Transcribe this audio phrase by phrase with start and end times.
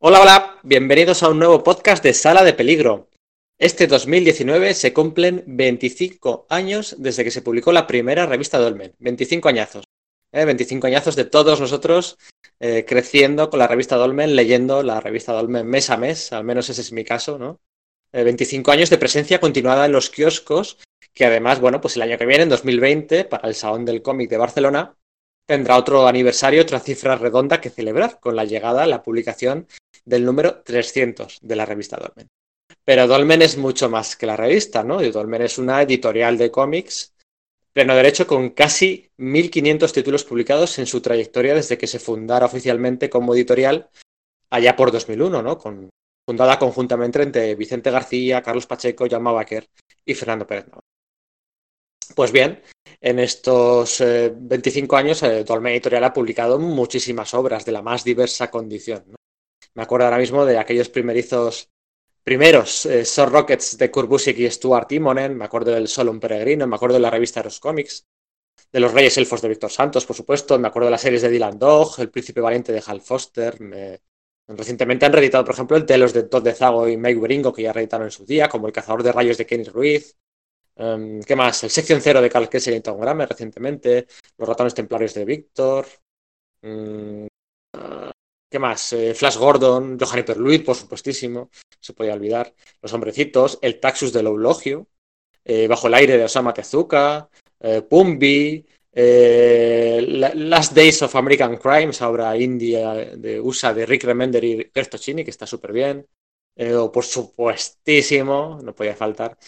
[0.00, 3.08] Hola, hola, bienvenidos a un nuevo podcast de Sala de Peligro.
[3.58, 8.94] Este 2019 se cumplen 25 años desde que se publicó la primera revista Dolmen.
[9.00, 9.86] 25 añazos.
[10.30, 10.44] ¿eh?
[10.44, 12.16] 25 añazos de todos nosotros
[12.60, 16.70] eh, creciendo con la revista Dolmen, leyendo la revista Dolmen mes a mes, al menos
[16.70, 17.58] ese es mi caso, ¿no?
[18.12, 20.78] Eh, 25 años de presencia continuada en los kioscos,
[21.12, 24.30] que además, bueno, pues el año que viene, en 2020, para el Salón del Cómic
[24.30, 24.94] de Barcelona,
[25.48, 29.66] tendrá otro aniversario, otra cifra redonda que celebrar con la llegada, la publicación
[30.04, 32.28] del número 300 de la revista Dolmen.
[32.84, 35.00] Pero Dolmen es mucho más que la revista, ¿no?
[35.00, 37.14] Dolmen es una editorial de cómics
[37.72, 43.08] pleno derecho con casi 1.500 títulos publicados en su trayectoria desde que se fundara oficialmente
[43.08, 43.88] como editorial
[44.50, 45.58] allá por 2001, ¿no?
[46.26, 49.68] Fundada conjuntamente entre Vicente García, Carlos Pacheco, Jaume Baquer
[50.04, 50.87] y Fernando Pérez Navarro.
[52.14, 52.62] Pues bien,
[53.00, 58.04] en estos eh, 25 años, eh, Dolmen Editorial ha publicado muchísimas obras de la más
[58.04, 59.04] diversa condición.
[59.74, 61.70] Me acuerdo ahora mismo de aquellos primerizos,
[62.24, 66.66] primeros eh, Rockets de Kurt Busiek y Stuart Timonen, me acuerdo del Solo un Peregrino,
[66.66, 68.04] me acuerdo de la revista Eros Comics,
[68.72, 71.30] de los Reyes Elfos de Víctor Santos, por supuesto, me acuerdo de las series de
[71.30, 74.00] Dylan Dog, El Príncipe Valiente de Hal Foster, me...
[74.50, 77.60] Recientemente han reeditado, por ejemplo, el Telos de Todd de Zago y Mike Bringo, que
[77.60, 80.16] ya reeditaron en su día, como El Cazador de Rayos de Kenny Ruiz,
[80.78, 81.64] Um, ¿Qué más?
[81.64, 84.06] El Sección Cero de Carl Kessel y Tom Grammer recientemente.
[84.36, 85.86] Los Ratones Templarios de Víctor.
[86.62, 88.10] Um, uh,
[88.50, 88.92] ¿Qué más?
[88.92, 91.50] Eh, Flash Gordon, Johanny Perluit, por supuestísimo.
[91.80, 92.54] Se podía olvidar.
[92.80, 93.58] Los Hombrecitos.
[93.60, 94.86] El Taxus del Eulogio.
[95.44, 97.28] Eh, Bajo el aire de Osama Tezuka.
[97.60, 98.64] Eh, Pumbi.
[98.94, 105.30] Last Days of American Crimes, obra india de USA de Rick Remender y Gertocini, que
[105.30, 106.04] está súper bien.
[106.74, 109.38] o por supuestísimo, no podía faltar,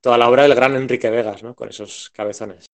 [0.00, 1.54] toda la obra del gran Enrique Vegas, ¿no?
[1.54, 2.66] Con esos cabezones.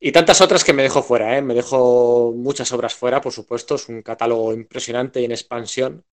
[0.00, 1.42] Y tantas otras que me dejo fuera, ¿eh?
[1.42, 3.76] Me dejo muchas obras fuera, por supuesto.
[3.76, 6.04] Es un catálogo impresionante y en expansión,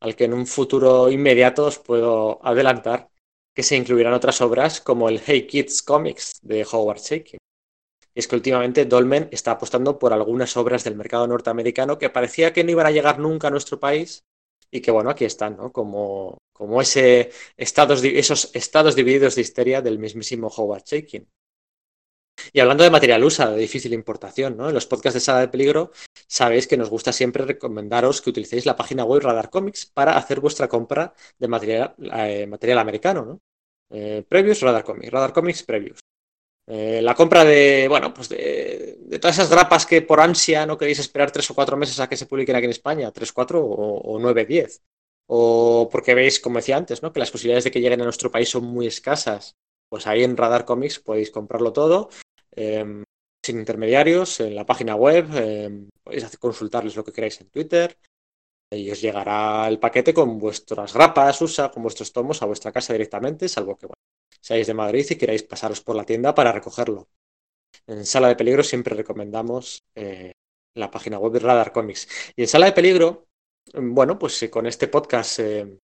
[0.00, 3.08] al que en un futuro inmediato os puedo adelantar
[3.54, 7.38] que se incluirán otras obras como el Hey Kids Comics de Howard Shaking.
[8.14, 12.64] Es que últimamente Dolmen está apostando por algunas obras del mercado norteamericano que parecía que
[12.64, 14.24] no iban a llegar nunca a nuestro país
[14.70, 15.72] y que bueno, aquí están, ¿no?
[15.72, 21.26] Como, como ese estados, esos estados divididos de histeria del mismísimo Howard Shaking.
[22.52, 24.68] Y hablando de material USA, de difícil importación, ¿no?
[24.68, 25.90] En los podcasts de Sala de Peligro
[26.28, 30.40] sabéis que nos gusta siempre recomendaros que utilicéis la página web Radar Comics para hacer
[30.40, 33.40] vuestra compra de material, eh, material americano, ¿no?
[33.90, 36.05] Eh, previews, Radar Comics, Radar Comics, Previews.
[36.68, 40.98] Eh, la compra de, bueno, pues de, todas esas grapas que por ansia no queréis
[40.98, 44.18] esperar tres o cuatro meses a que se publiquen aquí en España, tres, cuatro o,
[44.18, 44.82] nueve, diez.
[45.28, 47.12] O porque veis, como decía antes, ¿no?
[47.12, 49.56] que las posibilidades de que lleguen a nuestro país son muy escasas.
[49.88, 52.10] Pues ahí en Radar Comics podéis comprarlo todo,
[52.56, 53.04] eh,
[53.44, 57.96] sin intermediarios, en la página web, eh, podéis consultarles lo que queráis en Twitter,
[58.72, 62.92] y os llegará el paquete con vuestras grapas, USA, con vuestros tomos a vuestra casa
[62.92, 64.02] directamente, salvo que, bueno,
[64.40, 67.08] seáis de Madrid y queráis pasaros por la tienda para recogerlo.
[67.86, 70.32] En Sala de Peligro siempre recomendamos eh,
[70.74, 72.08] la página web de Radar Comics.
[72.34, 73.26] Y en Sala de Peligro,
[73.74, 75.78] bueno, pues eh, con este podcast eh,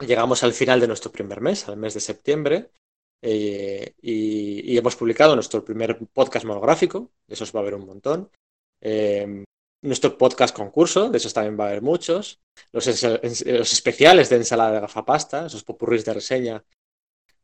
[0.00, 2.70] llegamos al final de nuestro primer mes, al mes de septiembre,
[3.22, 8.30] y, hemos publicado nuestro primer podcast monográfico, de esos va a haber un montón.
[9.82, 12.40] nuestro podcast concurso, de esos también va a haber muchos.
[12.72, 16.64] Los, los especiales de ensalada de gafapasta, esos popurris de reseña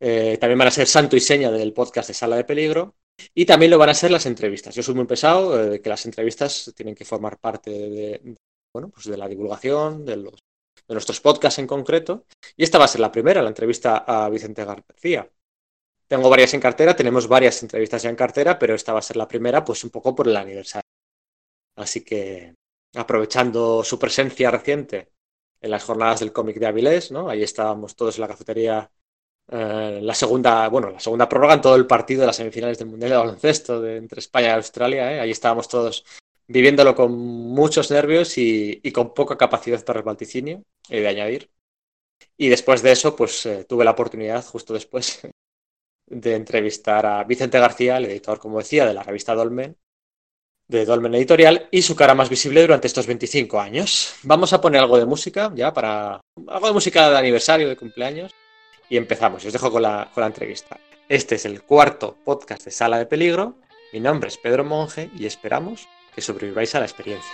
[0.00, 2.96] eh, también van a ser santo y seña del podcast de Sala de Peligro.
[3.34, 4.74] Y también lo van a ser las entrevistas.
[4.74, 8.34] Yo soy muy pesado eh, que las entrevistas tienen que formar parte de,
[8.72, 10.34] bueno, pues de la divulgación, de, los,
[10.88, 12.24] de nuestros podcasts en concreto.
[12.56, 15.30] Y esta va a ser la primera, la entrevista a Vicente García.
[16.08, 19.16] Tengo varias en cartera, tenemos varias entrevistas ya en cartera, pero esta va a ser
[19.16, 20.88] la primera, pues un poco por el aniversario.
[21.76, 22.54] Así que
[22.96, 25.12] aprovechando su presencia reciente
[25.60, 27.28] en las jornadas del cómic de Avilés, ¿no?
[27.28, 28.90] Ahí estábamos todos en la cafetería
[29.52, 32.88] eh, la segunda, bueno, la segunda prórroga en todo el partido de las semifinales del
[32.88, 35.12] Mundial de Baloncesto entre España y Australia.
[35.12, 35.20] ¿eh?
[35.20, 36.04] Ahí estábamos todos
[36.46, 41.50] viviéndolo con muchos nervios y, y con poca capacidad para el vaticinio, he de añadir.
[42.36, 45.20] Y después de eso, pues eh, tuve la oportunidad, justo después,
[46.06, 49.76] de entrevistar a Vicente García, el editor, como decía, de la revista Dolmen,
[50.68, 54.14] de Dolmen Editorial, y su cara más visible durante estos 25 años.
[54.22, 56.20] Vamos a poner algo de música, ya, para.
[56.46, 58.32] algo de música de aniversario, de cumpleaños
[58.90, 59.46] y empezamos.
[59.46, 60.78] Os dejo con la, con la entrevista.
[61.08, 63.54] Este es el cuarto podcast de Sala de Peligro.
[63.94, 67.32] Mi nombre es Pedro Monge y esperamos que sobreviváis a la experiencia.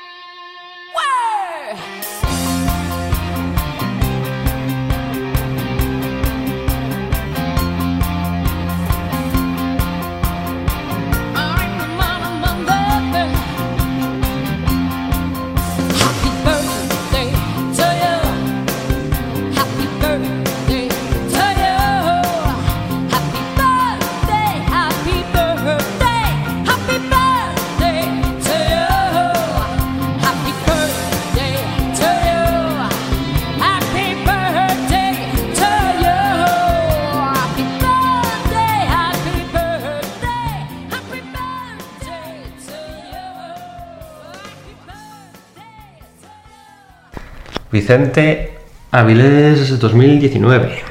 [47.86, 48.58] Vicente
[48.90, 50.82] Avilés 2019.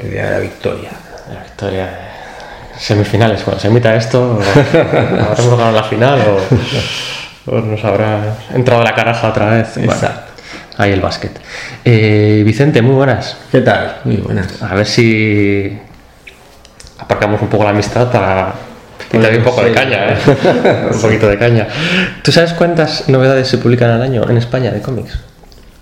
[0.00, 0.90] El día de la victoria.
[1.32, 1.88] La victoria.
[2.76, 4.40] Semifinales, cuando se emita esto,
[4.72, 6.20] habremos ganado la final
[7.46, 9.76] o, o nos habrá entrado la caraja otra vez.
[9.76, 10.32] Bueno, Exacto.
[10.78, 11.38] ahí el básquet.
[11.84, 13.36] Eh, Vicente, muy buenas.
[13.52, 13.98] ¿Qué tal?
[14.02, 14.60] Muy buenas.
[14.64, 15.78] A ver si
[16.98, 18.52] aparcamos un poco la amistad para
[19.12, 19.74] quitarle un poco de sí.
[19.74, 20.16] caña, ¿eh?
[20.92, 21.68] un poquito de caña.
[22.22, 25.18] ¿Tú sabes cuántas novedades se publican al año en España de cómics?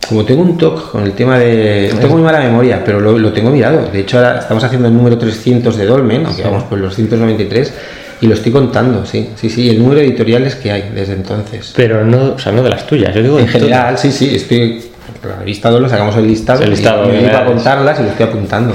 [0.09, 1.95] Como tengo un toque con el tema de...
[2.01, 3.89] Tengo muy mala memoria, pero lo, lo tengo mirado.
[3.93, 7.73] De hecho, ahora estamos haciendo el número 300 de Dolmen, aunque vamos por los 193,
[8.21, 9.31] y lo estoy contando, sí.
[9.37, 11.73] Sí, sí, el número de editoriales que hay desde entonces.
[11.77, 14.35] Pero no, o sea, no de las tuyas, yo digo En de general, sí, sí,
[14.35, 14.83] estoy...
[15.23, 18.09] La vista Dolmen sacamos el listado, El listado, y me dedico a contarlas y lo
[18.09, 18.75] estoy apuntando.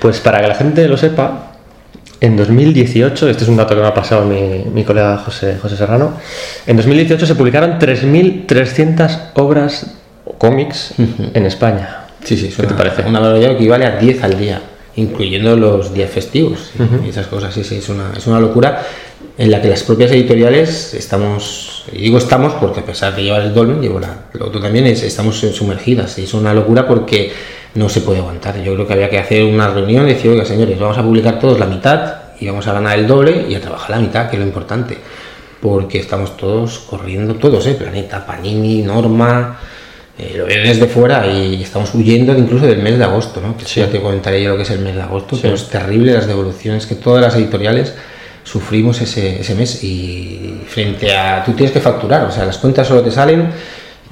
[0.00, 1.51] Pues para que la gente lo sepa,
[2.22, 5.76] en 2018, este es un dato que me ha pasado mi, mi colega José, José
[5.76, 6.12] Serrano,
[6.68, 9.96] en 2018 se publicaron 3.300 obras
[10.38, 10.94] cómics
[11.34, 12.04] en España.
[12.22, 13.02] Sí, sí, ¿Qué una, te parece?
[13.08, 14.62] una barbaridad que equivale a 10 al día,
[14.94, 16.70] incluyendo los días festivos
[17.04, 17.52] y esas cosas.
[17.52, 18.86] Sí, sí, es una, es una locura
[19.36, 23.42] en la que las propias editoriales estamos, y digo estamos porque a pesar de llevar
[23.42, 26.16] el dolmen, llevo la, lo otro también, es, estamos sumergidas.
[26.20, 27.32] Y es una locura porque
[27.74, 28.62] no se puede aguantar.
[28.62, 31.38] Yo creo que había que hacer una reunión y decir, oiga, señores, vamos a publicar
[31.38, 34.36] todos la mitad y vamos a ganar el doble y a trabajar la mitad, que
[34.36, 34.98] es lo importante.
[35.60, 37.74] Porque estamos todos corriendo, todos, ¿eh?
[37.74, 39.58] Planeta, Panini, Norma,
[40.18, 43.56] eh, lo veo desde fuera y estamos huyendo incluso del mes de agosto, ¿no?
[43.56, 46.12] Que ya te comentaré yo lo que es el mes de agosto, pero es terrible
[46.12, 47.94] las devoluciones que todas las editoriales
[48.44, 51.44] sufrimos ese, ese mes y frente a...
[51.44, 53.50] tú tienes que facturar, o sea, las cuentas solo te salen...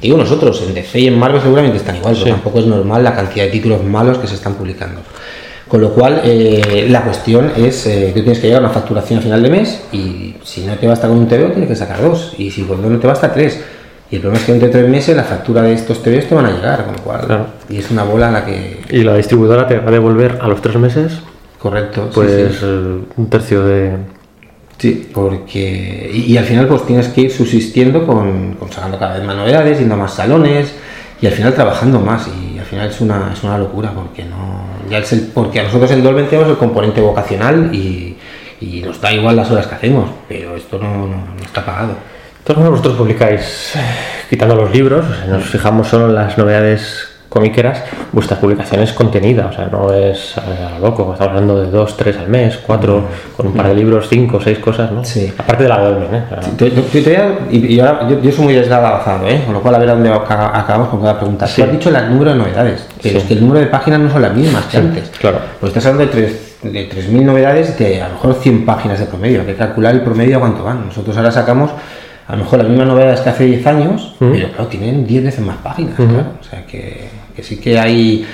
[0.00, 2.30] Digo nosotros, en DC y en Marvel seguramente están igual, pero Sí.
[2.32, 5.00] tampoco es normal la cantidad de títulos malos que se están publicando.
[5.68, 8.74] Con lo cual, eh, la cuestión es eh, que tú tienes que llegar a una
[8.74, 11.76] facturación a final de mes y si no te basta con un TVO, tienes que
[11.76, 12.34] sacar dos.
[12.38, 13.60] Y si con dos no te basta, tres.
[14.10, 16.46] Y el problema es que entre tres meses la factura de estos TVOs te van
[16.46, 17.20] a llegar, con lo cual.
[17.26, 17.46] Claro.
[17.68, 18.80] Y es una bola a la que.
[18.90, 21.20] Y la distribuidora te va a devolver a los tres meses
[21.60, 22.10] Correcto.
[22.12, 22.64] pues sí.
[22.64, 23.92] eh, un tercio de...
[24.80, 26.10] Sí, porque.
[26.12, 29.78] Y, al final, pues tienes que ir subsistiendo con, con sacando cada vez más novedades,
[29.78, 30.74] yendo a más salones
[31.20, 32.26] y al final trabajando más.
[32.28, 34.64] Y al final es una, es una locura porque no.
[34.88, 38.16] Ya es el, porque a nosotros en Dolmen tenemos el componente vocacional y,
[38.62, 41.92] y nos da igual las horas que hacemos, pero esto no, no, está pagado.
[42.42, 43.80] Todos vosotros publicáis, eh,
[44.30, 47.82] quitando los libros, nos fijamos solo en las novedades comiqueras,
[48.12, 51.70] vuestra publicación es contenida, o sea, no es a a lo loco, estamos hablando de
[51.70, 53.04] dos, tres al mes, cuatro,
[53.36, 55.04] con un par de libros, cinco, seis cosas, ¿no?
[55.04, 55.32] Sí.
[55.38, 56.22] Aparte de la Dolmen, ¿eh?
[56.26, 59.42] O sea, Te- te- te- te- y, y ahora yo, yo soy muy deslavazado, ¿eh?
[59.46, 61.46] con lo cual a ver a dónde aca- acabamos con cada pregunta.
[61.46, 61.62] Sí.
[61.62, 63.16] Tú has dicho el número de novedades, pero Sí.
[63.18, 65.08] es que el número de páginas no son las mismas que antes.
[65.20, 65.38] claro.
[65.60, 69.06] Pues estás hablando de, tres- de 3.000 novedades de a lo mejor 100 páginas de
[69.06, 69.40] promedio.
[69.40, 70.84] Hay que calcular el promedio a cuánto van.
[70.86, 71.70] Nosotros ahora sacamos
[72.28, 75.40] a lo mejor las mismas novedades que hace 10 años, pero claro, tienen 10 veces
[75.44, 75.94] más páginas.
[75.96, 76.24] claro.
[76.40, 77.08] O sea que,
[77.40, 78.26] que sí que hay,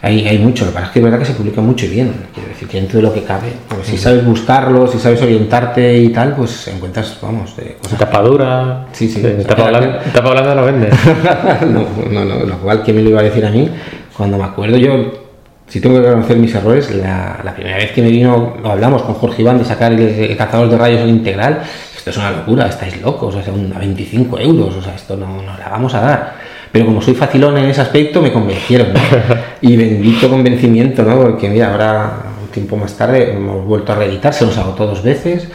[0.00, 0.64] hay, hay mucho.
[0.64, 2.12] Lo que pasa es que es verdad que se publica mucho y bien.
[2.34, 3.52] Quiero decir, que dentro de lo que cabe.
[3.68, 8.86] Porque si sabes buscarlo, si sabes orientarte y tal, pues encuentras, vamos, de cosas Tapadura,
[8.92, 9.22] Sí, sí.
[9.46, 10.90] tapa, blanda, tapa blanda no vende.
[11.66, 13.68] no, no, no, lo cual que me lo iba a decir a mí,
[14.16, 15.12] cuando me acuerdo yo,
[15.68, 19.02] si tengo que reconocer mis errores, la, la primera vez que me vino, lo hablamos
[19.02, 21.62] con Jorge Iván de sacar el, el cazador de rayos integral,
[21.96, 25.16] esto es una locura, estáis locos, o sea, un- a 25 euros, o sea, esto
[25.16, 26.41] no nos la vamos a dar.
[26.72, 29.00] Pero como soy facilón en ese aspecto, me convencieron, ¿no?
[29.60, 31.20] Y bendito convencimiento, ¿no?
[31.20, 35.02] Porque mira, ahora un tiempo más tarde hemos vuelto a reeditar, se nos agotó dos
[35.02, 35.46] veces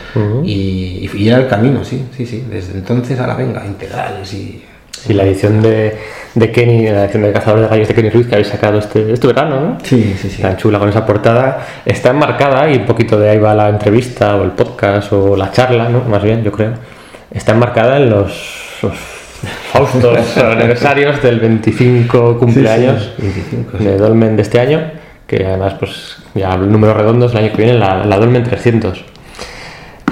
[0.44, 2.46] y, y era el camino, sí, sí, sí.
[2.50, 4.64] Desde entonces a la venga, integrales y
[5.10, 5.98] Y la edición de,
[6.36, 9.12] de Kenny, la edición de Cazadores de Rayos de Kenny Ruiz que habéis sacado este,
[9.12, 9.78] este verano, ¿no?
[9.84, 10.42] Sí, sí, sí.
[10.42, 11.66] Tan chula con esa portada.
[11.84, 15.52] Está enmarcada y un poquito de ahí va la entrevista o el podcast o la
[15.52, 16.02] charla, ¿no?
[16.02, 16.74] Más bien, yo creo.
[17.32, 19.17] Está enmarcada en los, los
[19.72, 23.84] faustos aniversarios del 25 cumpleaños 25, sí.
[23.84, 24.92] de Dolmen de este año,
[25.26, 28.44] que además, pues ya el número redondo es el año que viene, la, la Dolmen
[28.44, 29.04] 300.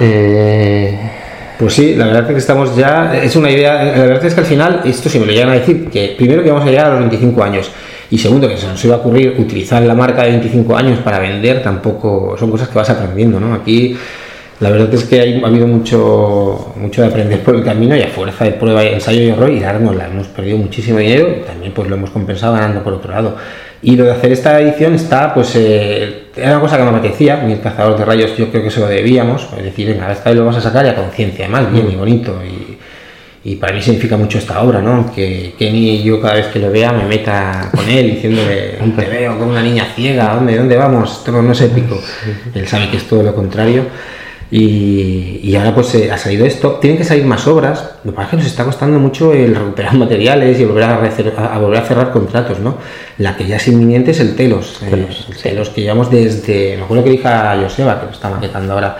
[0.00, 1.10] Eh,
[1.58, 3.16] Pues sí, la verdad es que estamos ya.
[3.16, 3.82] Es una idea.
[3.82, 6.42] La verdad es que al final, esto sí me lo llegan a decir, que primero
[6.42, 7.70] que vamos a llegar a los 25 años.
[8.10, 11.18] Y segundo, que se nos iba a ocurrir utilizar la marca de 25 años para
[11.18, 13.54] vender, tampoco son cosas que vas aprendiendo, ¿no?
[13.54, 13.96] Aquí
[14.60, 18.02] la verdad es que hay- ha habido mucho, mucho de aprender por el camino y
[18.02, 20.06] a fuerza de prueba, ensayo y error y dárnosla.
[20.06, 23.36] Hemos perdido muchísimo dinero y también pues lo hemos compensado ganando por otro lado.
[23.82, 27.36] Y lo de hacer esta edición está, pues, eh, era una cosa que me apetecía,
[27.36, 30.38] mi cazador de rayos yo creo que se lo debíamos, es decir, venga, esta vez
[30.38, 32.40] lo vamos a sacar y a conciencia, además bien y bonito.
[32.42, 32.78] Y,
[33.48, 35.12] y para mí significa mucho esta obra, ¿no?
[35.14, 39.38] Que Kenny yo cada vez que lo vea me meta con él diciéndole, te veo
[39.38, 41.18] como una niña ciega, ¿dónde, dónde vamos?
[41.18, 42.00] Esto no es épico.
[42.54, 43.82] Él sabe que es todo lo contrario.
[44.50, 46.72] Y, y ahora pues eh, ha salido esto.
[46.80, 47.90] Tienen que salir más obras.
[48.04, 50.94] Lo que pasa es que nos está costando mucho el recuperar materiales y volver a,
[50.96, 52.76] a- a volver a cerrar contratos, ¿no?
[53.18, 54.80] La que ya es inminente es el Telos.
[54.82, 56.76] eh, Telos, el Telos que llevamos desde...
[56.76, 58.96] Me acuerdo que dije a Joseba, que lo está maquetando ahora,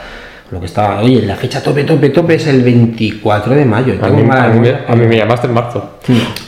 [0.50, 1.00] lo que estaba...
[1.00, 3.94] Oye, la fecha tope, tope, tope es el 24 de mayo.
[4.00, 5.90] A mí, a mí a mí me llamaste en marzo.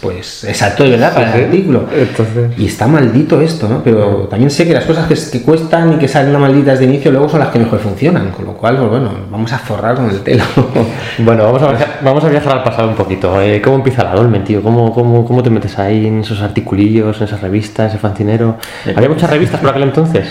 [0.01, 1.85] Pues exacto, de verdad, para Sí, el artículo.
[1.93, 3.83] Entonces- Y está maldito esto, ¿no?
[3.83, 7.11] Pero también sé que las cosas que, que cuestan y que salen malditas de inicio
[7.11, 8.31] luego son las que mejor funcionan.
[8.31, 10.45] Con lo cual, pues bueno, vamos a forrar con el telo.
[11.19, 13.41] Bueno, vamos a, viajar, vamos a viajar al pasado un poquito.
[13.43, 14.63] Eh, ¿Cómo empieza la Dolmen, tío?
[14.63, 18.57] ¿Cómo, cómo, ¿Cómo te metes ahí en esos articulillos, en esas revistas, ese fancinero?
[18.95, 20.29] ¿Había muchas revistas por aquel entonces?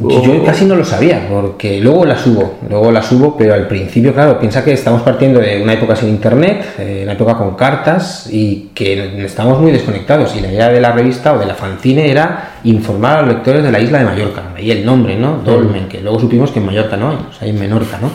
[0.00, 4.14] Yo casi no lo sabía, porque luego las subo, luego las subo, pero al principio,
[4.14, 8.28] claro, piensa que estamos partiendo de una época sin internet, eh, una época con cartas
[8.30, 10.36] y que estamos muy desconectados.
[10.36, 13.64] Y la idea de la revista o de la fanzine era informar a los lectores
[13.64, 14.42] de la isla de Mallorca.
[14.56, 15.38] Ahí el nombre, ¿no?
[15.44, 18.10] Dolmen, que luego supimos que en Mallorca no hay, o sea, hay en Menorca, ¿no?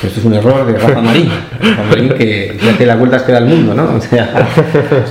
[0.00, 1.28] Pero esto es un error de Rafa Marín,
[1.60, 3.94] Rafa Marín que fíjate las vueltas que da el mundo, ¿no?
[3.96, 4.46] O sea,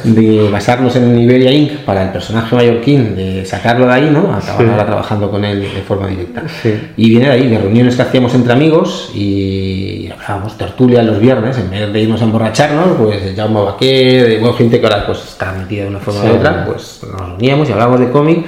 [0.03, 1.71] de basarnos en Iberia Inc.
[1.79, 4.33] para el personaje mallorquín, de sacarlo de ahí, ¿no?
[4.33, 4.69] Acabar Sí.
[4.71, 6.43] ahora trabajando con él de forma directa.
[6.61, 6.73] Sí.
[6.95, 11.57] Y viene de ahí, de reuniones que hacíamos entre amigos y hablábamos tertulia los viernes,
[11.57, 15.05] en vez de irnos a emborracharnos, pues ya un Baquer, de bueno, gente que ahora
[15.05, 16.27] pues está metida de una forma Sí.
[16.29, 18.45] u otra, pues nos reuníamos y hablábamos de cómic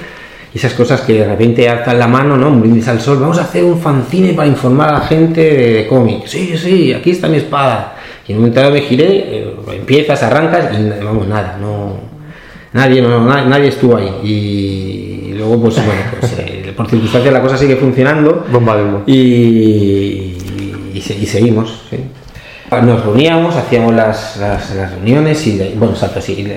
[0.54, 2.48] esas cosas que de repente alzan la mano, ¿no?
[2.50, 5.74] Un brindis al sol, vamos a hacer un fanzine para informar a la gente de,
[5.74, 6.26] de cómic.
[6.26, 7.96] Sí, sí, aquí está mi espada.
[8.28, 12.10] Y en un momento dado me giré, eh, empiezas, arrancas y vamos, nada, no...
[12.72, 14.12] Nadie, no, na- nadie estuvo ahí.
[14.24, 18.46] Y luego, pues bueno, pues, eh, por circunstancias la cosa sigue funcionando.
[18.52, 19.04] Bomba de humo.
[19.08, 19.14] Y,
[20.94, 21.98] y, y seguimos, sí.
[22.72, 26.48] Nos reuníamos, hacíamos las, las, las reuniones y, bueno, exacto, sí.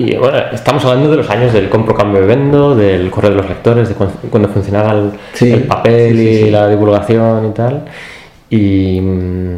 [0.00, 3.48] Y bueno, estamos hablando de los años del compro, cambio, vendo, del correo de los
[3.48, 7.52] lectores, de cu- cuando funcionaba el, Sí, el papel sí, sí, y la divulgación y
[7.52, 7.84] tal.
[8.48, 9.00] Y.
[9.00, 9.56] mm,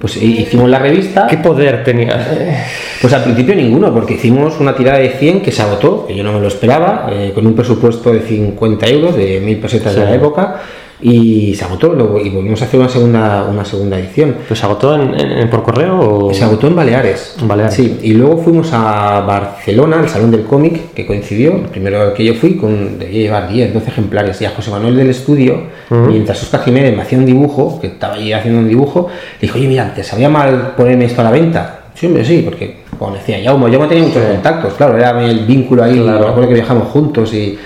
[0.00, 1.26] Pues hi- hicimos la revista.
[1.28, 2.16] ¿Qué poder tenía?
[3.00, 6.24] Pues al principio ninguno, porque hicimos una tirada de 100 que se agotó, que yo
[6.24, 10.02] no me lo esperaba, eh, con un presupuesto de 50 euros, de 1000 pesetas de
[10.02, 10.56] la época,
[11.00, 14.34] y se agotó luego, y volvimos a hacer una segunda, una segunda edición.
[14.48, 16.34] ¿Pues se agotó en, en- por correo o.?
[16.34, 17.36] Se agotó en Baleares.
[17.40, 17.74] En Baleares.
[17.74, 21.52] Sí, y luego fuimos a Barcelona, al Salón del Cómic, que coincidió.
[21.56, 24.40] El primero que yo fui, con, debía llevar 10, 12 ejemplares.
[24.40, 25.60] Y a José Manuel del estudio,
[25.90, 29.08] mientras Oscar Jiménez me hacía un dibujo, que estaba allí haciendo un dibujo,
[29.40, 31.80] le dijo, oye, mira, ¿te sabía mal ponerme esto a la venta?
[31.94, 35.82] Sí, hombre, sí, porque, como decía Jaume, Jaume tenía muchos contactos, claro, era el vínculo
[35.82, 36.20] ahí, Claro.
[36.24, 37.58] me acuerdo que viajamos juntos y...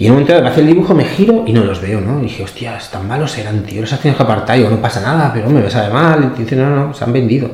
[0.00, 2.20] Y en un momento me hace el dibujo, me giro y no los veo, ¿no?
[2.20, 4.58] Y dije, hostias, tan malos eran, tío, los tenido que apartar.
[4.58, 6.32] Y yo, no pasa nada, pero me sabe mal.
[6.34, 7.50] Y dice, no, no, se han vendido.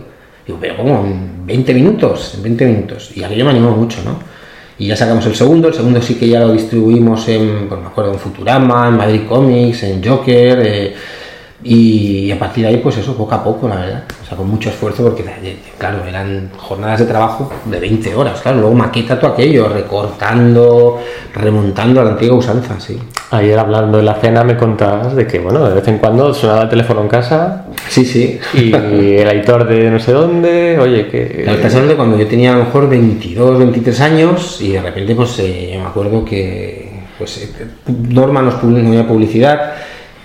[0.47, 1.05] Digo, pero ¿cómo?
[1.05, 2.35] ¿En 20 minutos?
[2.37, 3.11] En 20 minutos.
[3.17, 4.21] Y aquello me animó mucho, ¿no?
[4.79, 5.67] Y ya sacamos el segundo.
[5.67, 9.23] El segundo sí que ya lo distribuimos en, pues me acuerdo, en Futurama, en Madrid
[9.29, 10.63] Comics, en Joker.
[10.65, 10.95] eh,
[11.65, 14.05] y a partir de ahí, pues eso, poco a poco, la verdad.
[14.23, 18.41] O sea, con mucho esfuerzo, porque, eh, claro, eran jornadas de trabajo de 20 horas,
[18.41, 18.59] claro.
[18.61, 20.99] Luego maqueta todo aquello, recortando,
[21.35, 22.99] remontando a la antigua usanza, sí.
[23.31, 26.63] Ayer hablando de la cena me contabas de que, bueno, de vez en cuando sonaba
[26.63, 28.39] el teléfono en casa Sí, sí.
[28.55, 31.43] y el editor de no sé dónde, oye, que.
[31.43, 34.83] Claro, estás hablando de cuando yo tenía a lo mejor 22, 23 años y de
[34.83, 37.67] repente pues eh, yo me acuerdo que pues eh,
[38.11, 39.73] Norma nos publi- nos ponía publicidad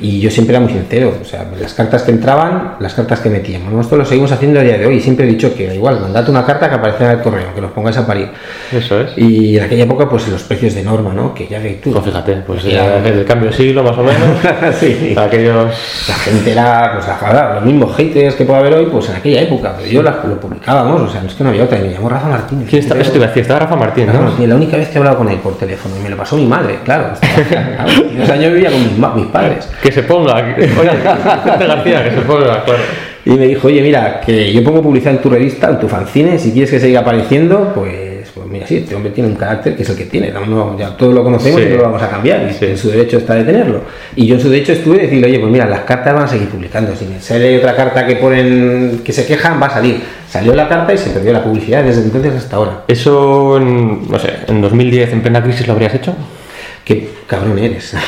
[0.01, 3.29] y yo siempre era muy sincero, o sea, las cartas que entraban, las cartas que
[3.29, 3.71] metíamos.
[3.71, 3.81] ¿no?
[3.81, 5.99] Esto lo seguimos haciendo a día de hoy y siempre he dicho que da igual,
[6.01, 8.29] mandate una carta que aparezca en el correo, que nos pongáis a parir.
[8.71, 9.11] Eso es.
[9.17, 11.33] Y en aquella época pues los precios de Norma, ¿no?
[11.33, 11.91] Que ya ves tú.
[11.91, 12.97] Pues fíjate, pues Ya.
[12.97, 14.37] eh, el cambio de siglo más o menos.
[14.79, 15.15] sí.
[15.17, 15.67] Aquellos.
[16.07, 19.41] La gente era, pues ahora, los mismos haters que puede haber hoy, pues en aquella
[19.41, 21.81] época, pero yo las- lo publicábamos, o sea, no es que no había otra, y
[21.83, 22.67] me llamo Rafa Martínez.
[22.69, 22.97] ¿Quién está?
[22.99, 24.25] Eso te iba a decir, estaba Rafa Martín, Rafa ¿no?
[24.25, 26.35] Martínez, la única vez que he hablado con él por teléfono, y me lo pasó
[26.37, 27.09] mi madre, claro.
[27.51, 29.67] Claro, Dos años vivía con mis padres.
[29.93, 30.35] Que se ponga.
[30.35, 32.79] Oye, Vicente García, que se ponga, claro.
[33.25, 36.39] Y me dijo, oye, mira, que yo pongo publicidad en tu revista, en tu fanzine,
[36.39, 39.83] si quieres que siga apareciendo, pues, pues mira, sí, este hombre tiene un carácter que
[39.83, 41.67] es el que tiene, no, ya todos lo conocemos Sí.
[41.67, 42.65] y no lo vamos a cambiar, y Sí.
[42.65, 43.81] en su derecho está de tenerlo.
[44.15, 46.27] Y yo en su derecho estuve de decirle, oye, pues mira, las cartas van a
[46.27, 49.99] seguir publicando, si sale otra carta que ponen, que se quejan, va a salir.
[50.27, 52.83] Salió la carta y se perdió la publicidad desde entonces hasta ahora.
[52.87, 56.15] Eso, en, no sé, en 2010, en plena crisis, ¿lo habrías hecho?
[56.83, 57.95] Qué cabrón eres.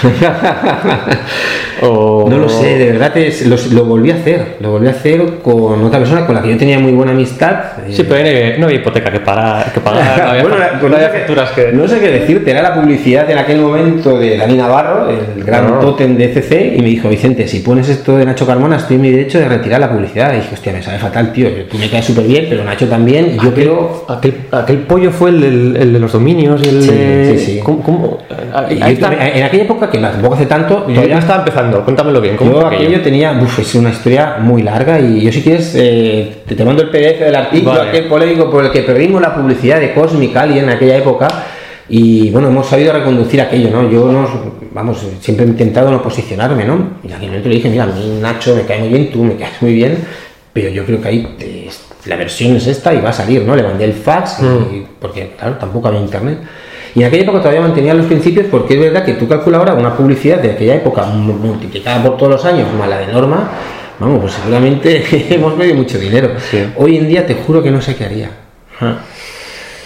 [1.82, 2.28] O...
[2.30, 4.56] No lo sé, de verdad te- lo, lo volví a hacer.
[4.62, 7.56] Lo volví a hacer con otra persona con la que yo tenía muy buena amistad.
[7.90, 10.58] Sí, eh, pero no había, no había hipoteca que pagar, que pagar no había, Bueno,
[10.60, 11.72] la- pues no había facturas que...
[11.74, 15.68] No sé qué decirte, era la publicidad en aquel momento de Dani Navarro, el gran
[15.68, 15.80] No.
[15.80, 19.02] tótem de CC, y me dijo, Vicente, si pones esto de Nacho Carmona, estoy en
[19.02, 20.32] mi derecho de retirar la publicidad.
[20.34, 23.36] Y dije, hostia, me sabe fatal, tío, tú me caes súper bien, pero Nacho también,
[23.36, 24.06] y yo quiero...
[24.08, 27.36] Aquel, aquel pollo fue el, el de los dominios y el Sí, de...
[27.38, 27.60] sí, sí.
[27.62, 27.82] ¿Cómo?
[27.84, 28.18] cómo?
[28.54, 32.36] Ahí, en aquella época, que tampoco hace tanto, Yo ya estaba empezando, cuéntamelo bien.
[32.36, 33.02] ¿cómo yo aquello?
[33.02, 36.84] tenía, uf, es una historia muy larga y yo si quieres eh, te, te mando
[36.84, 37.90] el PDF del artículo Vale.
[37.90, 41.28] aquel polémico por el que perdimos la publicidad de Cosmic Alien en aquella época
[41.90, 43.90] y bueno, hemos sabido reconducir aquello, ¿no?
[43.90, 44.28] Yo no,
[44.72, 46.92] vamos, siempre he intentado no posicionarme, ¿no?
[47.04, 49.36] Y aquel momento le dije, mira, a mí Nacho me cae muy bien, tú me
[49.36, 49.98] caes muy bien,
[50.54, 51.70] pero yo creo que ahí eh,
[52.06, 53.56] la versión es esta y va a salir, ¿no?
[53.56, 56.38] Le mandé el fax, y- porque claro, tampoco había internet.
[56.96, 59.74] Y en aquella época todavía mantenía los principios porque es verdad que tú calculas ahora
[59.74, 63.50] una publicidad de aquella época mu- multiplicada por todos los años más la de norma,
[64.00, 66.30] vamos, pues seguramente hemos perdido mucho dinero.
[66.52, 66.60] Sí.
[66.78, 68.30] Hoy en día te juro que no sé qué haría.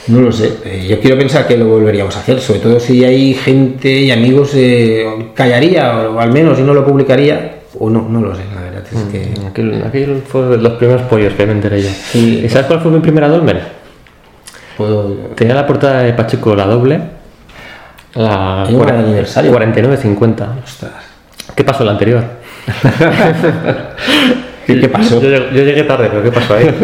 [0.08, 0.54] No lo sé.
[0.66, 4.12] Eh, Yo quiero pensar que lo volveríamos a hacer, sobre todo si hay gente y
[4.12, 8.42] amigos eh, callaría o al menos y no lo publicaría o no, no lo sé,
[8.56, 11.90] la verdad es que Aquel, aquel fue de los primeros pollos que me enteré yo.
[11.90, 12.42] Sí.
[12.46, 13.60] ¿Y sabes cuál fue mi primera dolmen?
[14.78, 15.04] Puedo
[15.36, 17.00] Tenía la portada de Pacheco, la doble.
[18.14, 19.52] La el aniversario.
[19.54, 20.64] 49.50.
[20.64, 20.92] Ostras.
[21.56, 22.24] ¿Qué pasó la anterior?
[24.66, 25.22] ¿Qué, qué pasó?
[25.22, 26.70] Yo, yo llegué tarde, pero ¿qué pasó ahí?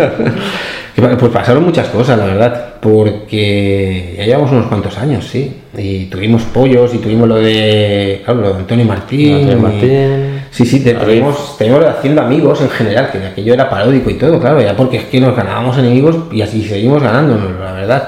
[0.95, 5.61] Pues pasaron muchas cosas, la verdad, porque ya llevamos unos cuantos años, sí.
[5.75, 9.33] Y tuvimos pollos y tuvimos lo de, claro, lo de Antonio Martín.
[9.33, 10.32] Antonio y- Martín.
[10.53, 14.13] Sí, sí, te- tenemos, tenemos de haciendo amigos en general, que aquello era paródico y
[14.13, 18.07] todo, claro, ya porque es que nos ganábamos enemigos y así seguimos ganándonos, la verdad.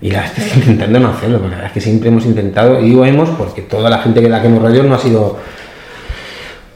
[0.00, 2.90] Y la verdad intentando no hacerlo, porque la verdad es que siempre hemos intentado, y
[2.90, 5.36] digo hemos porque toda la gente que la que hemos rodeado no ha sido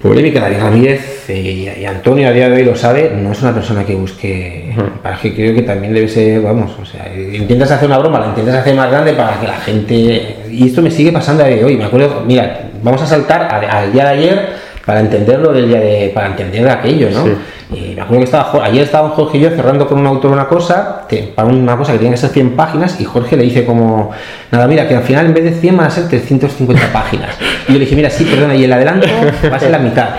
[0.02, 0.40] polémica.
[0.40, 3.85] David Ramírez eh, y Antonio a día de hoy lo sabe, no es una persona
[3.85, 4.75] que busque.
[5.02, 8.26] Para que creo que también debe ser, vamos, o sea, intentas hacer una broma, la
[8.26, 10.37] intentas hacer más grande para que la gente.
[10.50, 11.77] Y esto me sigue pasando a día de hoy.
[11.77, 16.11] Me acuerdo, mira, vamos a saltar al día de ayer para entenderlo del día de.
[16.14, 17.25] para entender aquello, ¿no?
[17.25, 17.33] Sí.
[17.73, 20.47] Y me acuerdo que estaba, ayer estaban Jorge y yo cerrando con un autor una
[20.47, 23.64] cosa, que- para una cosa que tenía que ser 100 páginas, y Jorge le dice
[23.64, 24.11] como,
[24.53, 27.31] nada, mira, que al final en vez de 100 van a ser 350 páginas.
[27.66, 29.07] Y yo le dije, mira, sí, perdona, y el adelanto
[29.51, 30.11] va a ser la mitad.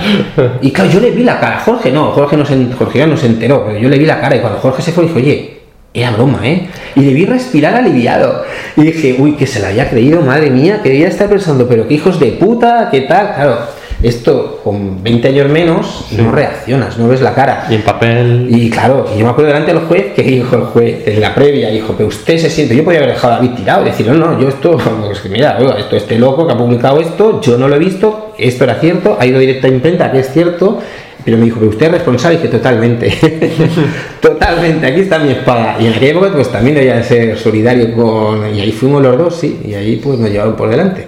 [0.61, 3.15] Y claro, yo le vi la cara, Jorge no, Jorge, no se, Jorge ya no
[3.15, 5.57] se enteró, pero yo le vi la cara, y cuando Jorge se fue, dije, oye,
[5.93, 6.67] era broma, ¿eh?
[6.95, 8.43] Y le vi respirar aliviado.
[8.75, 11.87] Y dije, uy, que se la había creído, madre mía, que debía estar pensando, pero
[11.87, 13.33] qué hijos de puta, qué tal.
[13.33, 13.59] Claro,
[14.03, 17.67] esto con 20 años menos no reaccionas, no ves la cara.
[17.69, 18.47] Y en papel.
[18.49, 21.33] Y claro, y yo me acuerdo delante del juez que dijo el juez en la
[21.33, 24.07] previa, dijo, pero usted se siente, yo podía haber dejado a David tirado y decir,
[24.07, 27.41] no, no, yo esto, pues que mira, oiga, esto este loco que ha publicado esto,
[27.41, 30.31] yo no lo he visto, esto era cierto, ha ido directo a imprenta, que es
[30.31, 30.79] cierto,
[31.23, 33.11] pero me dijo, pero usted es responsable, y dije, totalmente,
[34.21, 35.77] totalmente, aquí está mi espada.
[35.79, 39.17] Y en aquella época pues también debía de ser solidario con, y ahí fuimos los
[39.17, 41.07] dos, sí, y ahí pues nos llevaron por delante.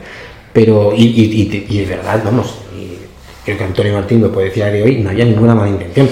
[0.54, 2.56] Pero, y, y, y, y de verdad, vamos,
[3.48, 5.70] creo que Antonio Martín lo puede decir a día de hoy, no había ninguna mala
[5.70, 6.08] intención,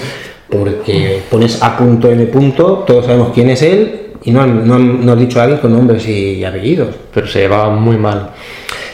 [0.50, 4.74] porque pones a punto M punto, todos sabemos quién es él, y no, han- no,
[4.74, 6.88] han- no dicho a alguien con nombres y apellidos.
[7.12, 8.30] Pero se llevaba muy mal.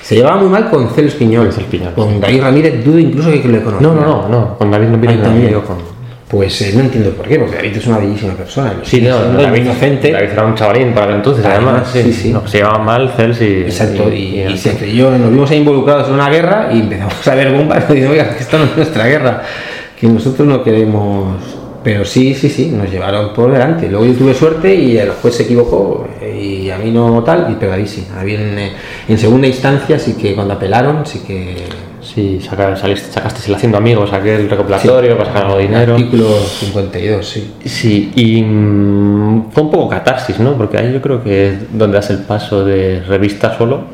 [0.02, 1.50] Se llevaba muy mal con Celes Piñol,
[1.94, 3.86] con David Ramírez, dudo incluso que lo conocía.
[3.88, 4.58] No, no, no, no.
[4.58, 5.48] Con David no viene Ahí nada, también.
[5.48, 5.76] digo, con.
[6.32, 8.72] Pues eh, no entiendo por qué, porque David es una bellísima persona.
[8.78, 10.10] lo Sí, no, David, muy inocente.
[10.12, 11.90] David era un chavalín para entonces, Además.
[11.92, 12.32] Sí, sí, sí.
[12.32, 13.44] No, se llevaban mal Cels y.
[13.64, 17.28] Exacto, y, y- y se creyó, nos vimos ahí involucrados en una guerra y empezamos
[17.28, 19.42] a ver bombas y oiga, que esto no es nuestra guerra,
[20.00, 21.36] que nosotros no queremos.
[21.84, 23.90] Pero sí, sí, sí, nos llevaron por delante.
[23.90, 27.56] Luego yo tuve suerte y el juez se equivocó y a mí no tal, y
[27.56, 28.06] pero David sí.
[28.14, 28.72] David en, eh,
[29.06, 31.91] en segunda instancia sí que cuando apelaron sí que.
[32.02, 35.94] Sí, saca- saliste, sacaste el haciendo amigos, aquel recopilatorio, para sacar algo de dinero.
[35.94, 37.52] Artículo 52, sí.
[37.64, 40.54] Sí, y mm, fue un poco catarsis, ¿no?
[40.54, 43.84] Porque ahí yo creo que es donde das el paso de revista solo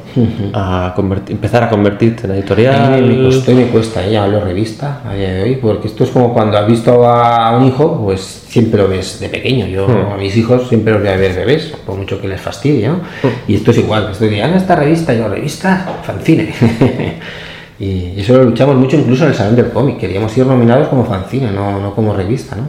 [0.55, 3.03] a convertir- empezar a convertirte en A editorial.
[3.03, 4.11] mí me costó y me cuesta ¿eh?
[4.13, 7.67] llamarlo revista a día de hoy, porque esto es como cuando has visto a un
[7.67, 9.67] hijo, pues siempre lo ves de pequeño.
[9.67, 10.13] Yo Hmm.
[10.15, 12.95] a mis hijos siempre los voy a ver bebés, por mucho que les fastidie, ¿no?
[13.23, 13.29] Hmm.
[13.47, 16.55] Y esto es igual, estoy diciendo, esta revista, yo, revista, fanzine.
[17.81, 21.05] y eso lo luchamos mucho incluso en el Salón del Cómic, queríamos ir nominados como
[21.05, 22.69] fanzine, no, no como revista, ¿no?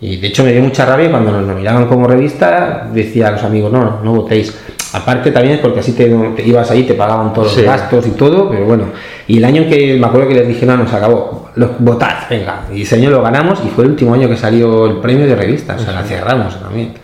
[0.00, 3.42] Y de hecho me dio mucha rabia cuando nos nominaban como revista, decía a los
[3.42, 4.56] amigos, no, no, no votéis.
[4.92, 7.56] Aparte también es porque así te, te ibas ahí, te pagaban todos Sí.
[7.62, 8.84] los gastos y todo, pero bueno.
[9.26, 12.62] Y el año que me acuerdo que les dije, no, nos acabó, lo, votad, venga.
[12.72, 15.34] Y ese año lo ganamos y fue el último año que salió el premio de
[15.34, 16.94] revista, o sea, la cerramos también.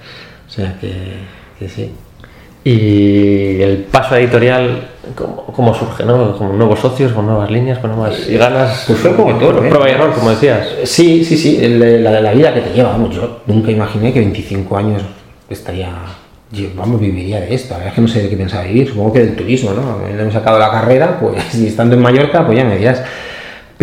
[0.46, 0.92] O sea que,
[1.58, 1.90] que sí.
[2.64, 6.02] Y el paso editorial, ¿cómo, cómo surge?
[6.04, 6.36] ¿no?
[6.38, 8.84] Con nuevos socios, con nuevas líneas, con nuevas y ganas.
[8.86, 9.68] Pues fue como todo, ¿eh?
[9.68, 10.66] Prueba y error, como decías.
[10.84, 14.76] Sí, sí, sí, la, la vida que te lleva, vamos, yo nunca imaginé que 25
[14.78, 15.02] años
[15.50, 15.90] estaría,
[16.50, 18.88] yo, vamos, viviría de esto, la verdad es que no sé de qué pensaba vivir,
[18.88, 20.02] supongo que del turismo, ¿no?
[20.02, 23.02] Habiendo sacado la carrera, pues, y estando en Mallorca, pues ya me dirás.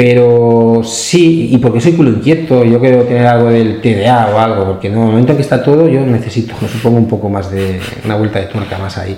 [0.04, 4.66] Pero sí, y porque soy culo inquieto, yo quiero tener algo del TDA o algo,
[4.66, 7.80] porque en el momento en que está todo, yo necesito, supongo un poco más de
[8.04, 9.16] una vuelta de tuerca más ahí.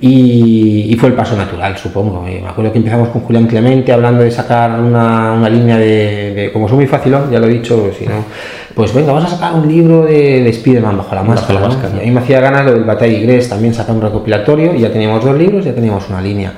[0.00, 2.22] Y, fue el paso natural, supongo.
[2.22, 6.66] Me acuerdo que empezamos con Julián Clemente hablando de sacar una, una línea de, Como
[6.66, 8.24] soy muy fácil, ya lo he dicho, si no.
[8.74, 11.64] Pues venga, vamos a sacar un libro de, de Spiderman bajo la máscara.
[11.64, 14.90] A mí me hacía ganas lo del Batalla Igres también sacar un recopilatorio y ya
[14.90, 16.52] teníamos dos libros, ya teníamos una línea.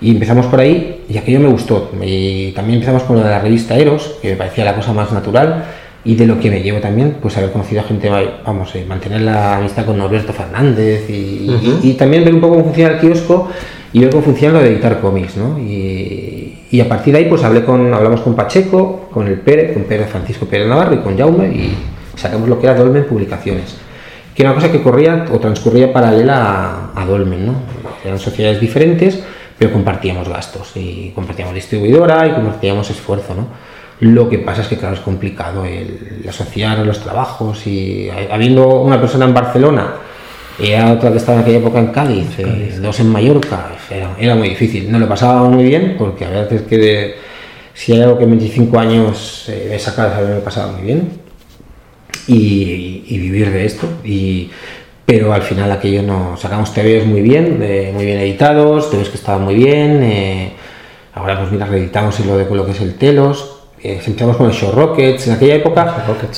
[0.00, 1.90] Y empezamos por ahí y aquello me gustó.
[2.02, 5.12] Y también empezamos con lo de la revista Eros, que me parecía la cosa más
[5.12, 5.64] natural
[6.04, 8.10] y de lo que me llevo también, pues haber conocido a gente,
[8.44, 12.94] vamos, eh, mantener la amistad con Norberto Fernández y, también ver un poco cómo funciona
[12.94, 13.50] el kiosco
[13.92, 15.58] y ver cómo funciona lo de editar cómics, ¿no?
[15.58, 19.74] Y, y, a partir de ahí, pues hablé con, hablamos con Pacheco, con el Pérez,
[19.74, 21.74] con Pérez Francisco Pérez Navarro y con Jaume y
[22.16, 23.76] sacamos lo que era Dolmen Publicaciones,
[24.34, 27.54] que era una cosa que corría o transcurría paralela a, a Dolmen, ¿no?
[28.02, 29.22] Eran sociedades diferentes,
[29.60, 33.46] pero compartíamos gastos y compartíamos distribuidora y compartíamos esfuerzo, ¿no?
[34.00, 38.98] Lo que pasa es que, claro, es complicado el, asociar los trabajos y habiendo una
[38.98, 39.96] persona en Barcelona
[40.58, 43.72] y otra que estaba en aquella época en Cádiz, eh, dos en Mallorca,
[44.18, 44.90] era, muy difícil.
[44.90, 47.16] No lo pasaba muy bien porque a veces que
[47.74, 51.10] si hay algo que en 25 años eh, me saca de me pasaba muy bien
[52.26, 53.86] y, vivir de esto.
[54.04, 54.50] Y,
[55.10, 57.58] pero al final aquello no sacamos TVOs muy bien,
[57.92, 60.04] muy bien editados, TVOs que estaban muy bien.
[60.04, 60.52] Eh,
[61.14, 64.52] ahora pues mira, reeditamos lo de lo que es el Telos, eh, empezamos con el
[64.52, 65.96] Show Rockets, en aquella época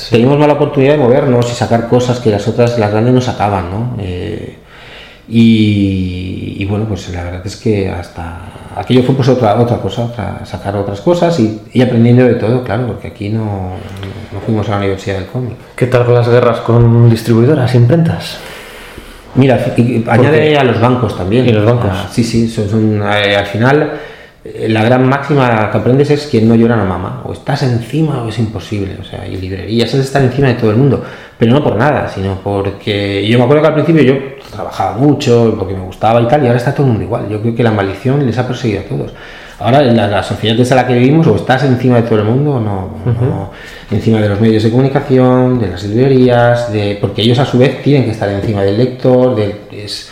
[0.09, 3.69] teníamos mala oportunidad de movernos y sacar cosas que las otras, las grandes no sacaban,
[3.69, 3.95] ¿no?
[3.99, 4.57] Eh,
[5.27, 8.39] y, bueno, pues la verdad es que hasta
[8.75, 12.87] aquello fue pues otra, otra cosa, otra, sacar otras cosas y, aprendiendo de todo, claro,
[12.87, 13.73] porque aquí no,
[14.31, 15.57] no fuimos a la Universidad del Cómic.
[15.75, 18.39] ¿Qué tal las guerras con distribuidoras, imprentas?
[19.35, 19.59] Mira,
[20.07, 21.47] añade a los bancos también.
[21.47, 21.89] ¿Y los bancos?
[21.91, 23.93] Ah, sí, sí, son, eh, al final
[24.45, 27.21] eh, la gran máxima que aprendes es quien no llora no mama.
[27.25, 28.97] O estás encima o es imposible.
[29.01, 31.03] O sea, y librerías es estar encima de todo el mundo.
[31.37, 34.15] Pero no por nada, sino porque yo me acuerdo que al principio yo
[34.51, 37.27] trabajaba mucho, porque me gustaba y tal, y ahora está todo el mundo igual.
[37.29, 39.13] Yo creo que la maldición les ha perseguido a todos.
[39.59, 42.55] Ahora, la, la sociedad en la que vivimos, o estás encima de todo el mundo
[42.55, 43.51] o no,
[43.91, 47.81] Encima de los medios de comunicación, de las librerías, de, porque ellos a su vez
[47.83, 50.09] tienen que estar encima del lector, del, es,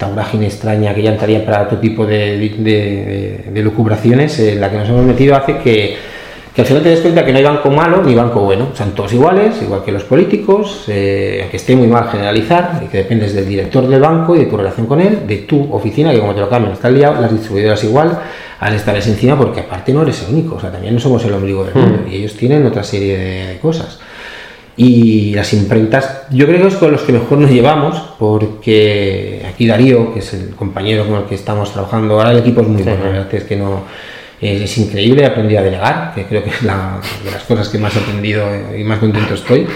[0.00, 4.70] esta vorágine extraña que ya entraría para otro tipo de, de, de, lucubraciones, en la
[4.70, 5.96] que nos hemos metido hace que,
[6.54, 8.92] que, al final te des cuenta que no hay banco malo ni banco bueno, son
[8.92, 13.34] todos iguales, igual que los políticos, eh, aunque esté muy mal generalizar, y que dependes
[13.34, 16.34] del director del banco y de tu relación con él, de tu oficina, que como
[16.34, 18.18] te lo cambian está liado, las distribuidoras igual,
[18.60, 21.32] al estar encima, porque aparte no eres el único, o sea, también no somos el
[21.32, 22.12] ombligo del mundo, hmm.
[22.12, 23.98] y ellos tienen otra serie de cosas.
[24.76, 29.66] Y las imprentas, yo creo que es con los que mejor nos llevamos, porque aquí
[29.66, 32.82] Darío, que es el compañero con el que estamos trabajando, ahora el equipo es muy
[32.82, 33.82] bueno, la verdad es que no,
[34.40, 37.78] es, increíble, he aprendido a delegar, que creo que es la, de las cosas que
[37.78, 39.66] más he aprendido y más contento estoy.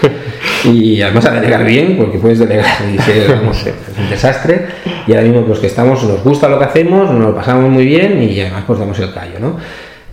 [0.63, 4.65] Y además a delegar bien, porque puedes delegar y ser un desastre.
[5.05, 7.85] Y ahora mismo los que estamos nos gusta lo que hacemos, nos lo pasamos muy
[7.85, 9.57] bien y además pues damos el callo, ¿no?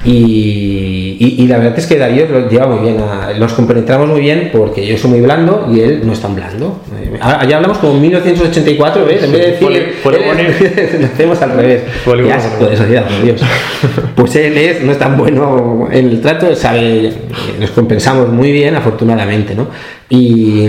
[0.05, 2.97] Y, la verdad es que Darío lo lleva muy bien,
[3.39, 6.81] nos compenetramos muy bien porque yo soy muy blando y él no es tan blando.
[7.01, 9.23] Eh, allá hablamos como en 1984, ¿ves?
[9.23, 9.69] En vez de decir,
[11.01, 11.83] lo hacemos al revés.
[12.91, 13.43] Ya, Dios.
[14.17, 17.13] Pues él es, no es tan bueno en el trato, sabe,
[17.59, 19.69] nos compensamos muy bien, afortunadamente, ¿no?
[20.09, 20.69] Y,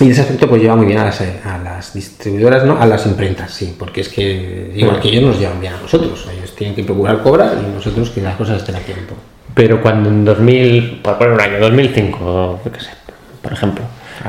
[0.00, 2.80] y ese aspecto pues lleva muy bien a las, a las, distribuidoras, ¿no?
[2.80, 6.28] A las imprentas, sí, porque es que igual que ellos nos llevan bien a nosotros.
[6.36, 9.14] Ellos tienen que procurar cobrar y nosotros que las cosas estén a tiempo.
[9.54, 12.90] Pero cuando en 2000, por poner un año, 2005, qué sé,
[13.42, 13.84] por ejemplo,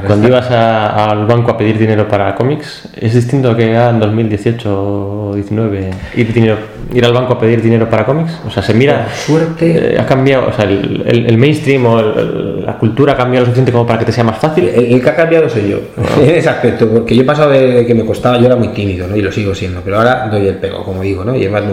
[0.06, 5.36] cuando ibas al banco a pedir dinero para cómics, ¿es distinto que en 2018 o
[5.36, 6.58] 19 ir,
[6.93, 8.39] ir al banco a pedir dinero para cómics?
[8.45, 9.08] O sea, se mira...
[9.13, 9.95] suerte...
[9.95, 13.86] Eh, ha cambiado, o sea, el, mainstream o la cultura ha cambiado lo suficiente como
[13.86, 14.69] para que te sea más fácil.
[14.69, 16.02] El, que ha cambiado soy yo, ah.
[16.21, 19.08] en ese aspecto, porque yo he pasado de que me costaba, yo era muy tímido,
[19.08, 19.15] ¿no?
[19.15, 21.36] Y lo sigo siendo, pero ahora doy el pego, como digo, ¿no?
[21.36, 21.63] Y además,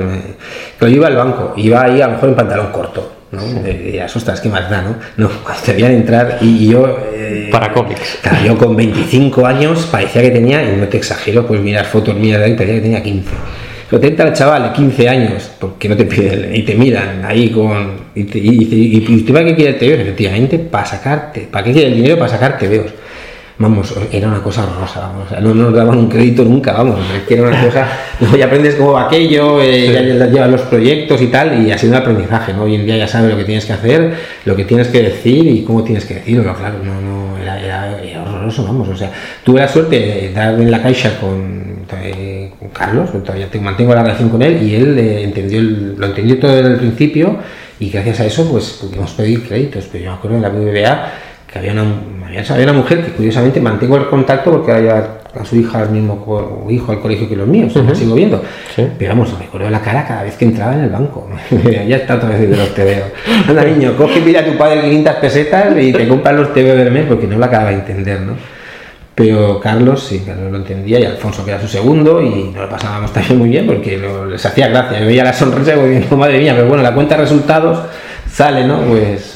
[0.78, 3.42] pero yo iba al banco, iba ahí a lo mejor en pantalón corto ¿no?
[3.68, 4.96] Y ostras, qué más da, ¿no?
[5.16, 5.30] No,
[5.66, 6.98] veían entrar y, yo...
[7.46, 8.18] Eh, Para cómics.
[8.44, 12.38] yo con 25 años parecía que tenía, y no te exagero, pues mirar fotos mías
[12.38, 13.30] de ahí, parecía que tenía 15.
[13.88, 17.24] Pero te entra el chaval de 15 años, porque no te piden, y te miran
[17.24, 18.06] ahí con...
[18.14, 21.48] Y te, y, y, y, que quiere el efectivamente, para sacarte.
[21.50, 22.18] ¿Para qué quiere el dinero?
[22.18, 22.92] Para sacarte veos
[23.58, 27.34] vamos, era una cosa horrorosa, vamos, no nos daban un crédito nunca, vamos, es que
[27.34, 27.88] era una cosa,
[28.36, 31.98] y aprendes como aquello, eh, ya, llevas los proyectos y tal, y ha sido un
[31.98, 32.64] aprendizaje, ¿no?
[32.64, 34.14] Hoy en día ya sabes lo que tienes que hacer,
[34.44, 37.58] lo que tienes que decir y cómo tienes que decirlo, claro, no, no, era,
[38.02, 39.10] era, horroroso, vamos, o sea,
[39.42, 44.02] tuve la suerte de dar en la caixa con, eh, con Carlos, todavía mantengo la
[44.02, 47.38] relación con él, y él eh, entendió lo entendió todo desde el principio,
[47.80, 51.12] y gracias a eso, pues pudimos pedir créditos, pero yo me acuerdo en la BBVA,
[51.50, 51.84] que había una,
[52.26, 56.66] había una mujer que curiosamente mantengo el contacto porque ahora a su hija al mismo
[56.70, 58.42] hijo al colegio que los míos, lo sigo viendo.
[58.74, 61.28] Pero vamos, me acuerdo la cara cada vez que entraba en el banco.
[61.86, 63.48] ya está otra vez de los TVO.
[63.48, 66.74] Anda niño, coge y pide a tu padre 500 pesetas y te compras los TVO
[66.76, 68.34] del mes porque no lo acaba de entender, ¿no?
[69.14, 72.68] Pero Carlos sí, Carlos lo entendía y Alfonso que era su segundo y nos lo
[72.68, 73.98] pasábamos también muy bien porque
[74.30, 75.00] les hacía gracia.
[75.00, 77.78] Yo veía la sonrisa y digo, madre mía, pero bueno, la cuenta de resultados
[78.30, 78.82] sale, ¿no?
[78.82, 79.35] Pues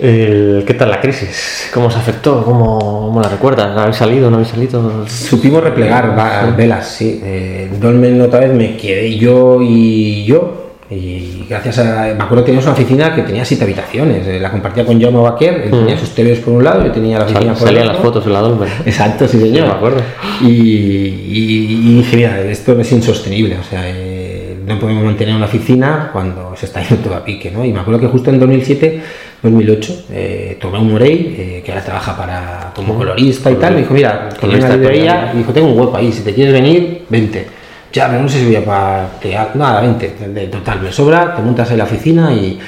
[0.00, 1.70] ¿Qué tal la crisis?
[1.74, 2.44] ¿Cómo se afectó?
[2.44, 3.76] ¿Cómo, la recuerdas?
[3.76, 4.30] ¿Habéis salido?
[4.30, 5.06] ¿No habéis salido?
[5.06, 7.20] Supimos replegar velas, sí.
[7.24, 10.68] Eh, Dolmen otra vez me quedé yo y yo.
[10.90, 12.14] Y gracias a.
[12.14, 14.26] Me acuerdo que teníamos una oficina que tenía siete habitaciones.
[14.26, 15.62] Eh, la compartía con Jaume Baquer.
[15.64, 15.98] Él tenía mm.
[15.98, 18.40] sus TVs por un lado, yo tenía la oficina por Salían las fotos en la
[18.40, 18.68] Dolmen.
[18.86, 19.66] Exacto, sí, señor.
[19.66, 20.00] me acuerdo.
[20.40, 23.58] Y, y, dije, mira, esto es insostenible.
[23.58, 27.50] O sea, eh, no podemos mantener una oficina cuando se está yendo todo a pique,
[27.50, 27.64] ¿no?
[27.64, 29.02] Y me acuerdo que justo en 2007
[29.42, 33.80] 2008, eh, tomé un Morey, eh, que ahora trabaja para como colorista y tal, me
[33.80, 37.04] dijo, mira, tengo una librería, y dijo, tengo un hueco ahí, si te quieres venir,
[37.08, 37.46] vente.
[37.92, 39.08] Ya, pero no sé si voy a para
[39.54, 40.14] nada, vente,
[40.50, 42.58] total, me sobra, te montas en la oficina y,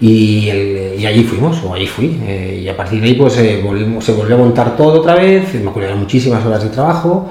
[0.00, 4.12] y, allí fuimos, o allí fui, eh, y a partir de ahí pues volvimos, se
[4.12, 7.30] volvió a montar todo otra vez, me acuerdo muchísimas horas de trabajo,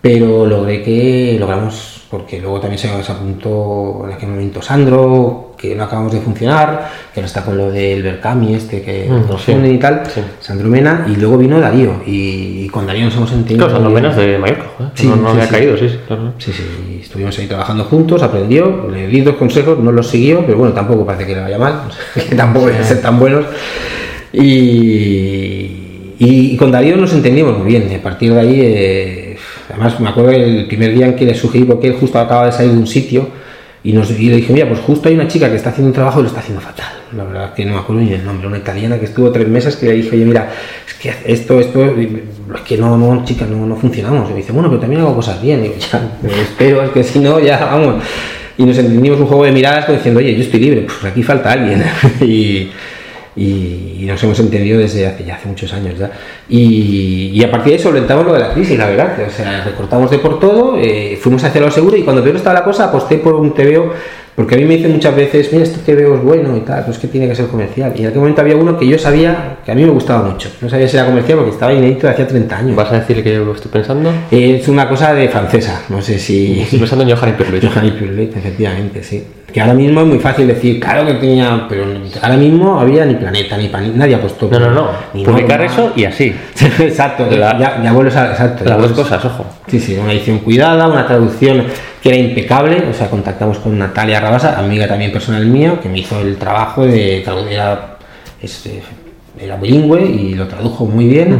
[0.00, 5.84] pero logré que logramos porque luego también se, apuntó en aquel momento Sandro, que no
[5.84, 9.78] acabamos de funcionar, que no está con lo del Berkami este que mm, nos y
[9.78, 10.02] tal,
[10.40, 13.66] Sandro Mena, y luego vino Darío, y, con Darío nos hemos entendido.
[13.66, 15.04] Claro, Sandro Mena es de Mallorca, ¿eh?
[15.04, 16.32] no, había caído, sí, claro.
[16.38, 20.56] Sí, sí, estuvimos ahí trabajando juntos, aprendió, le di dos consejos, no los siguió, pero
[20.56, 21.82] bueno, tampoco parece que le vaya mal,
[22.14, 23.44] que tampoco deben ser tan buenos.
[24.32, 28.60] Y, y, con Darío nos entendimos muy bien, y a partir de ahí...
[28.62, 29.26] Eh,
[29.70, 32.52] Además, me acuerdo el primer día en que le sugerí, porque él justo acaba de
[32.52, 33.28] salir de un sitio,
[33.82, 35.94] y, nos, y le dije, mira, pues justo hay una chica que está haciendo un
[35.94, 36.92] trabajo y lo está haciendo fatal.
[37.16, 39.48] La verdad es que no me acuerdo ni el nombre, una italiana que estuvo tres
[39.48, 40.50] meses que le dije, oye, mira,
[40.86, 44.28] es que esto, esto, es que no, no, chica, no, no funcionamos.
[44.28, 45.64] Y me dice, bueno, pero también hago cosas bien.
[45.64, 48.02] Y yo, ya, espero, es que si no, ya vamos.
[48.58, 51.52] Y nos entendimos un juego de miradas diciendo, oye, yo estoy libre, pues aquí falta
[51.52, 51.82] alguien.
[53.36, 56.10] y y, nos hemos entendido desde hace ya hace muchos años ya.
[56.48, 59.16] Y, a partir de eso solventamos lo de la crisis, la verdad.
[59.26, 62.60] O sea, recortamos de por todo, eh, fuimos hacia lo seguro y cuando peor estaba
[62.60, 63.92] la cosa aposté por un TVO
[64.34, 66.96] porque a mí me dicen muchas veces, mira, este TVO es bueno y tal, pues
[66.96, 67.92] que tiene que ser comercial.
[67.94, 70.48] Y en aquel momento había uno que yo sabía que a mí me gustaba mucho.
[70.62, 72.76] No sabía si era comercial porque estaba inédito de hacía 30 años.
[72.76, 74.10] ¿Vas a decir que yo lo estoy pensando?
[74.30, 76.60] es una cosa de francesa, no sé si...
[76.60, 77.64] Estoy pensando en Johanny Purlit.
[77.68, 81.84] Johanny Purlit, efectivamente, sí que ahora mismo es muy fácil decir, claro que tenía, pero
[82.22, 84.48] ahora mismo había ni planeta, ni pan, nadie ha puesto.
[84.50, 84.90] No, no, no.
[85.24, 86.34] Publicar eso y así.
[86.78, 88.30] exacto, ya, ya, vuelves a.
[88.30, 89.46] Exacto, las dos cosas, ojo.
[89.66, 91.64] Sí, sí, una edición cuidada, una traducción
[92.02, 92.84] que era impecable.
[92.90, 96.86] O sea, contactamos con Natalia Rabasa, amiga también personal mío, que me hizo el trabajo
[96.86, 97.22] de.
[97.22, 97.96] Era,
[98.40, 98.82] este,
[99.38, 101.38] era bilingüe y lo tradujo muy bien.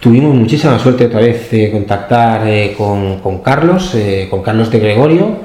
[0.00, 4.78] Tuvimos muchísima suerte otra vez de contactar eh, con, con, Carlos, eh, con Carlos de
[4.78, 5.38] Gregorio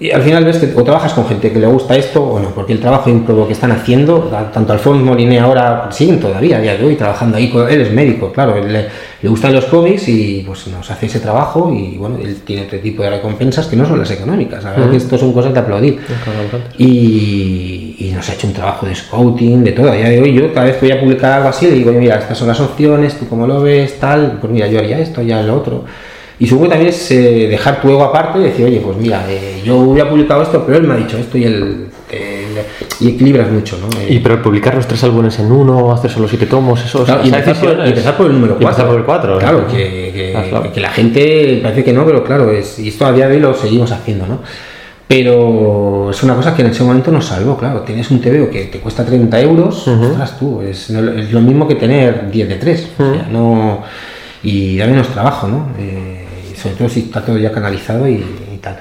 [0.00, 2.50] y al final ves que o trabajas con gente que le gusta esto o no,
[2.50, 6.76] porque el trabajo improbo que están haciendo, tanto Alfonso Moliné ahora siguen todavía a día
[6.76, 10.68] de hoy trabajando ahí, él es médico, claro, él, le, gustan los cómics y pues
[10.68, 13.98] nos hace ese trabajo y bueno, él tiene otro tipo de recompensas que no son
[13.98, 15.98] las económicas, la verdad que esto son cosas de aplaudir.
[16.76, 20.32] Y, y, nos ha hecho un trabajo de scouting, de todo, a día de hoy
[20.32, 22.60] yo cada vez que voy a publicar algo así le digo, mira, estas son las
[22.60, 25.84] opciones, tú cómo lo ves, tal, pues mira, yo haría esto, ya lo otro.
[26.40, 29.24] Y supongo que también es eh, dejar tu ego aparte y decir, oye, pues mira,
[29.28, 31.88] eh, yo hubiera publicado esto, pero él me ha dicho esto y él
[33.00, 33.88] y equilibras mucho, ¿no?
[34.08, 37.28] y pero publicar los tres álbumes en uno, hacer solo siete tomos, eso claro, y,
[37.28, 38.86] empezar por, y, empezar por, el número 4.
[38.86, 39.38] por el 4.
[39.38, 43.12] Claro, que, que, que, la gente parece que no, pero claro, es, y esto a
[43.12, 44.40] día de hoy lo seguimos haciendo, ¿no?
[45.06, 47.80] Pero es una cosa que en ese momento nos salvó, claro.
[47.80, 49.90] Tienes un TVO que te cuesta 30 euros,
[50.38, 52.88] tú, es, es, lo mismo que tener 10 de 3.
[53.30, 53.82] no,
[54.42, 55.68] y da menos trabajo, ¿no?
[55.78, 56.17] Eh,
[56.60, 58.24] sobre todo si está todo ya canalizado y,
[58.60, 58.76] tal.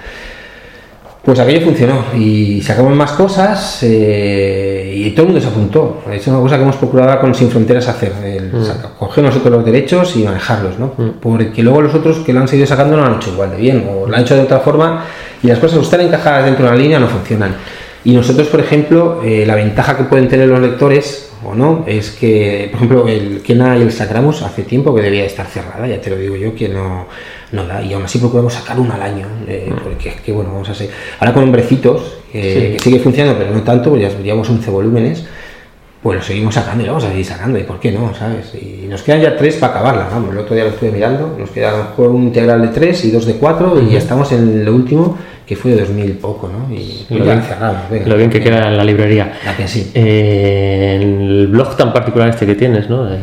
[1.24, 6.02] Pues aquello funcionó y sacamos más cosas eh, y todo el mundo se apuntó.
[6.10, 8.98] Es una cosa que hemos procurado con Sin Fronteras hacer, el, mm.
[8.98, 10.94] coger nosotros los derechos y manejarlos, ¿no?
[10.98, 11.20] Mm.
[11.20, 13.58] Porque luego los otros que lo han seguido sacando no lo han hecho igual de
[13.58, 15.04] bien o lo han hecho de otra forma
[15.44, 17.56] y las cosas están encajadas dentro de una línea no funcionan.
[18.06, 22.12] Y nosotros, por ejemplo, eh, la ventaja que pueden tener los lectores o no es
[22.12, 26.00] que, por ejemplo, el Kena y el Sacramos hace tiempo que debía estar cerrada, ya
[26.00, 27.08] te lo digo yo, que no
[27.52, 30.52] no da, y aún así procuramos sacar una al año, eh, porque es que bueno,
[30.52, 30.94] vamos a seguir.
[31.20, 35.26] Ahora con hombrecitos, que sigue funcionando, pero no tanto, pues ya llevamos 11 volúmenes,
[36.04, 38.54] pues lo seguimos sacando y lo vamos a seguir sacando, y por qué no, ¿sabes?
[38.56, 41.76] Y nos quedan ya tres para acabarla, el otro día lo estuve mirando, nos queda
[41.76, 45.18] un juego integral de tres y dos de cuatro, y ya estamos en lo último,
[45.48, 46.72] que fue de 2000 poco, ¿no?
[46.76, 47.42] Y Lo bien-
[47.90, 48.06] venga.
[48.06, 49.32] Lo bien que queda en la librería.
[49.46, 49.92] La que sí.
[49.96, 53.08] Eh, el blog tan particular este que tienes, ¿no?
[53.10, 53.18] Eh,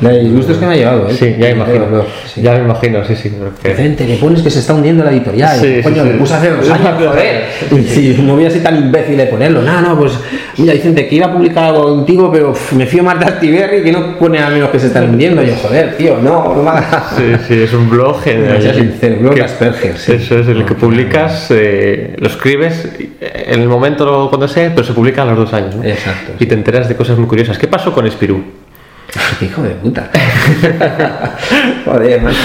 [0.00, 1.12] La de disgustos que me ha llevado, ¿eh?
[1.12, 1.86] Sí, ya me imagino.
[1.86, 2.40] Blog, sí.
[2.40, 3.30] Ya me imagino, sí, sí.
[3.38, 5.58] porque- Vicente, que pones que se está hundiendo la editorial.
[5.60, 6.08] Sí, Coño, sí.
[6.08, 7.44] me puse hace dos años, joder.
[7.86, 9.60] Sí, no voy a ser tan imbécil de ponerlo.
[9.60, 10.12] No, no, pues
[10.56, 13.92] mira, Vicente, que iba a publicar algo contigo, pero me fío más de Actiberri que
[13.92, 15.42] no pone a menos que se están hundiendo.
[15.42, 16.70] Yo, joder, tío, no, no me.
[17.16, 18.16] Sí, sí, es un blog.
[18.26, 19.94] No, el- sincero, blog que- Asperger.
[19.94, 20.74] Eso es, el que
[21.26, 25.36] publicas, eh, lo escribes eh, en el momento cuando sea, pero se publica a los
[25.36, 25.74] dos años.
[25.76, 25.84] ¿no?
[25.84, 27.58] Exacto, Y te enteras de cosas muy curiosas.
[27.58, 28.42] ¿Qué pasó con Espirú?
[29.38, 30.10] Qué hijo de puta.
[31.84, 32.36] joder, macho.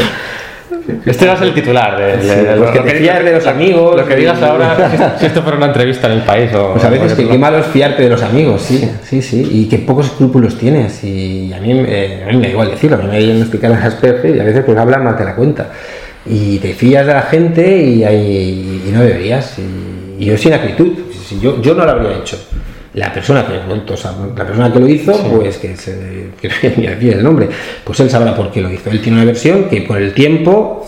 [1.06, 3.32] Este va a ser el titular de, Sí, de- de lo que te fías de
[3.32, 6.74] los amigos Lo que digas ahora, si- esto fuera una entrevista en el país o.
[6.74, 9.70] Pues a veces que qué malo es fiarte de los amigos, sí, sí, sí, y
[9.70, 11.02] qué pocos escrúpulos tienes.
[11.06, 13.86] Y a mí, eh, a mí me da igual decirlo, a mí me diagnostican las
[13.86, 15.70] Asperger y a veces pues hablan más de la cuenta.
[16.26, 19.58] Y te fías de la gente y, y no deberías.
[19.60, 20.90] Y, y yo sin acritud,
[21.42, 22.38] yo, yo no lo habría hecho.
[22.94, 23.54] La persona que,
[23.92, 27.50] o sea, la persona que lo hizo, pues que se que no el nombre,
[27.84, 28.92] pues él sabrá por qué lo hizo.
[28.92, 30.86] Él tiene una versión que por el tiempo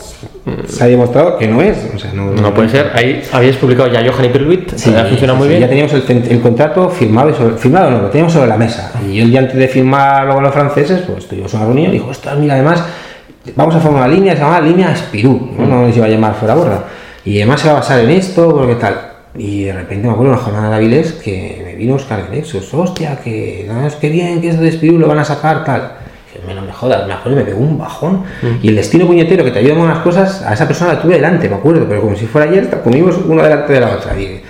[0.67, 1.77] se ha demostrado que no es.
[1.95, 2.91] O sea, no, No puede ser.
[2.93, 5.61] Ahí habíais publicado ya Johan y Pirluit, Sí, ha funcionado muy sí, bien.
[5.61, 8.91] Ya teníamos el, el contrato firmado, y sobre- firmado no, lo teníamos sobre la mesa.
[9.11, 12.09] Y el día antes de firmarlo con los franceses, pues tuvimos una reunión y dijo,
[12.09, 12.83] ostras, mira, además,
[13.55, 15.65] vamos a formar una línea, se llama línea Espirú, ¿no?
[15.65, 16.85] no se iba a llamar fuera borda.
[17.23, 18.99] Y además se va a basar en esto, porque tal.
[19.37, 22.73] Y de repente me acuerdo una jornada de Avilés que me vino Oscar de Nexus,
[22.73, 25.91] hostia, que no, es que bien, que esto de Espirú lo van a sacar, tal.
[26.47, 28.23] "Me no me jodas, me acuerdo me pegó un bajón.
[28.61, 31.15] Y el destino puñetero que te ayuda en unas cosas, a esa persona la tuve
[31.15, 34.19] delante, me acuerdo, pero como si fuera ayer, comimos una delante de la otra.
[34.19, 34.41] Y,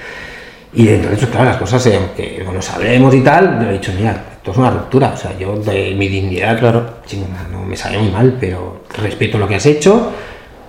[0.74, 4.22] y eso, claro, las cosas, eh, aunque no sabremos y tal, yo he dicho, mira,
[4.46, 5.12] esto es una ruptura.
[5.12, 9.40] O sea, yo de mi dignidad, claro, chingona, no me sabe muy mal, pero respeto
[9.40, 10.12] lo que has hecho.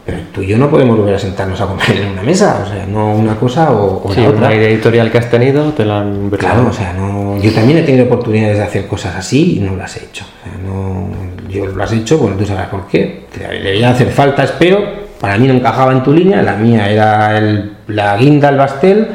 [0.07, 2.69] Pero tú y yo no podemos volver a sentarnos a comer en una mesa, o
[2.73, 4.47] sea, no una cosa o, o Sí, la otra.
[4.47, 7.79] una idea editorial que has tenido, te la han Claro, o sea, no, yo también
[7.81, 10.25] he tenido oportunidades de hacer cosas así y no las he hecho.
[10.25, 11.09] O sea, no,
[11.51, 13.27] yo lo has hecho, bueno, tú sabrás por qué.
[13.37, 14.79] Te debería hacer falta, espero.
[15.21, 19.09] Para mí no encajaba en tu línea, la mía era el- la guinda, el bastel.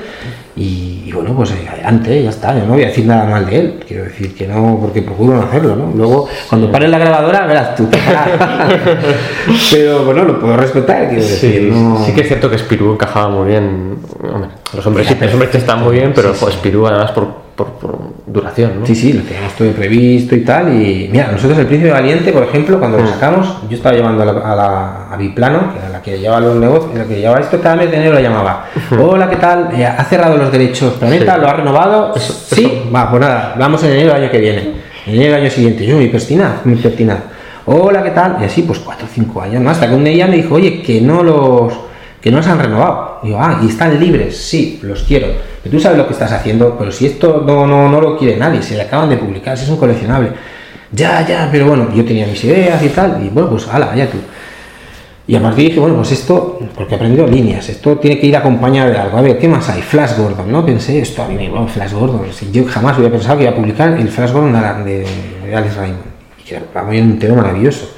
[0.57, 2.57] Y, y bueno, pues eh, adelante, ya está.
[2.57, 3.79] Yo no voy a decir nada mal de él.
[3.85, 5.91] Quiero decir que no, porque procuro no hacerlo, ¿no?
[5.93, 7.87] Luego, cuando pare la grabadora, verás tú.
[9.71, 11.71] Pero bueno, lo puedo respetar, quiero Sí, decir.
[11.73, 13.97] no- sí que es cierto que Spirú encajaba muy bien.
[14.23, 17.67] Hombre, los hombres sí, los hombres están muy bien, pero joder, Spirú además por, por,
[17.73, 18.85] por duración, ¿no?
[18.85, 20.73] Sí, sí, lo teníamos todo previsto y tal.
[20.73, 24.25] Y mira, nosotros el Príncipe Valiente, por ejemplo, cuando lo sacamos, yo estaba llevando a
[24.25, 27.39] la, a la- a Biplano, que era la que llevaba los negocios, la que llevaba
[27.39, 28.65] esto, cada mes de enero la llamaba.
[28.99, 29.69] Hola, ¿qué tal?
[29.75, 31.35] Eh, ¿Ha cerrado los derechos Planeta?
[31.35, 31.41] Sí.
[31.41, 32.13] ¿Lo ha renovado?
[32.17, 34.59] sí, va, pues nada, vamos en enero del año que viene.
[35.05, 37.19] En enero del año siguiente, yo, muy pertinaz, muy pertinaz.
[37.65, 38.37] Hola, ¿qué tal?
[38.41, 39.69] Y así, pues cuatro o cinco años, ¿no?
[39.69, 41.73] Hasta que un día me dijo, oye, que no los
[42.21, 43.19] que no se han renovado.
[43.23, 45.27] Digo, ah, y están libres, sí, los quiero.
[45.63, 48.37] Pero tú sabes lo que estás haciendo, pero si esto no, no, no lo quiere
[48.37, 50.31] nadie, se le acaban de publicar, si es un coleccionable.
[50.91, 54.09] Ya, ya, pero bueno, yo tenía mis ideas y tal, y bueno, pues ala, vaya
[54.09, 54.17] tú.
[55.27, 58.35] Y a partir dije, bueno, pues esto, porque he aprendido líneas, esto tiene que ir
[58.35, 59.17] acompañado de algo.
[59.17, 59.81] A ver, ¿qué más hay?
[59.81, 60.65] Flash Gordon, ¿no?
[60.65, 62.25] Pensé, esto a mí Flash Gordon.
[62.33, 64.51] Si yo jamás hubiera pensado que iba a publicar el Flash Gordon
[64.83, 65.05] de,
[65.55, 66.01] Alex Raymond.
[66.39, 67.90] Y que era muy entero maravilloso.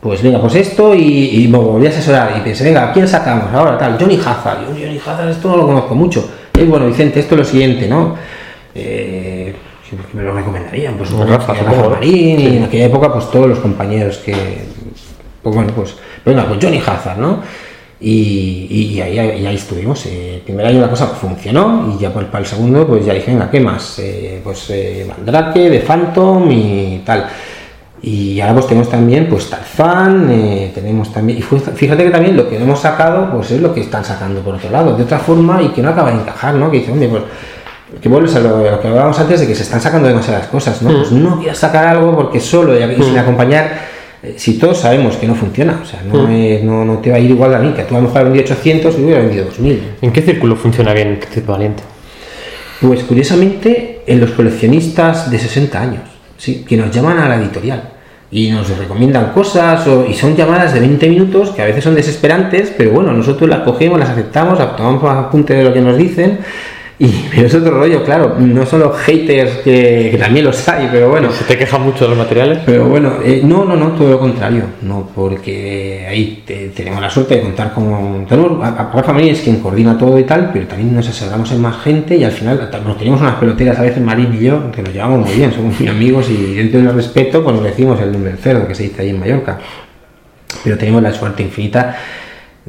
[0.00, 3.06] Pues venga, pues esto y, y me volví a asesorar y pensé, venga, ¿a quién
[3.06, 3.76] sacamos ahora?
[3.76, 4.60] Tal, Johnny Hazard.
[4.62, 6.30] Yo, Johnny Hazard, esto no lo conozco mucho.
[6.58, 8.14] Y bueno, Vicente, esto es lo siguiente, ¿no?
[8.74, 9.54] Eh,
[9.90, 11.52] porque me lo recomendarían, pues supongo Rafa.
[11.90, 14.34] Marín, y en aquella época, pues todos los compañeros que.
[15.42, 17.40] Pues bueno, pues, venga, pues Johnny Hazard, ¿no?
[18.00, 20.06] Y, y- y ahí, y ahí estuvimos.
[20.06, 23.12] Eh, el primer año la cosa funcionó y ya pues, para el segundo, pues ya
[23.12, 23.98] dije, venga, ¿qué más?
[23.98, 27.26] Eh, pues eh, Mandrake, de Phantom y tal.
[28.02, 32.48] Y ahora pues tenemos también pues Tarzán, eh, tenemos también, y fíjate que también lo
[32.48, 35.60] que hemos sacado pues es lo que están sacando por otro lado, de otra forma
[35.62, 36.70] y que no acaba de encajar, ¿no?
[36.70, 37.22] Que dice, hombre, pues
[38.00, 40.90] que vuelves a lo, que hablábamos antes de que se están sacando demasiadas cosas, ¿no?
[40.96, 43.70] Pues no quieras sacar algo porque solo y y sin acompañar,
[44.22, 47.16] eh, si todos sabemos que no funciona, o sea, no, es- no, no te va
[47.16, 49.20] a ir igual a mí, que tú a lo mejor vendido 800 y yo hubiera
[49.22, 49.82] vendido 2000.
[50.00, 51.82] ¿En qué círculo funciona bien Príncipe Valiente?
[52.80, 56.00] Pues curiosamente en los coleccionistas de 60 años,
[56.40, 57.82] sí, que nos llaman a la editorial
[58.32, 61.94] y nos recomiendan cosas o- y son llamadas de 20 minutos que a veces son
[61.94, 66.38] desesperantes, pero bueno, nosotros las cogemos, las aceptamos, tomamos apunte de lo que nos dicen
[67.02, 70.88] y pero es otro rollo, claro, no son los haters que, que también los hay,
[70.92, 71.32] pero bueno.
[71.32, 72.58] ¿Se te queja mucho de los materiales?
[72.66, 77.08] Pero bueno, eh, no, no, no, todo lo contrario, no, porque ahí te- tenemos la
[77.08, 78.26] suerte de contar con.
[78.28, 81.50] Tenemos, a, a Rafa Marín es quien coordina todo y tal, pero también nos asesoramos
[81.52, 84.70] en más gente y al final nos tenemos unas peloteras a veces Marín y yo,
[84.70, 87.98] que nos llevamos muy bien, somos muy amigos y dentro del respeto, pues nos decimos
[88.02, 89.58] el nombre del cerdo que se dice ahí en Mallorca.
[90.62, 91.96] Pero tenemos la suerte infinita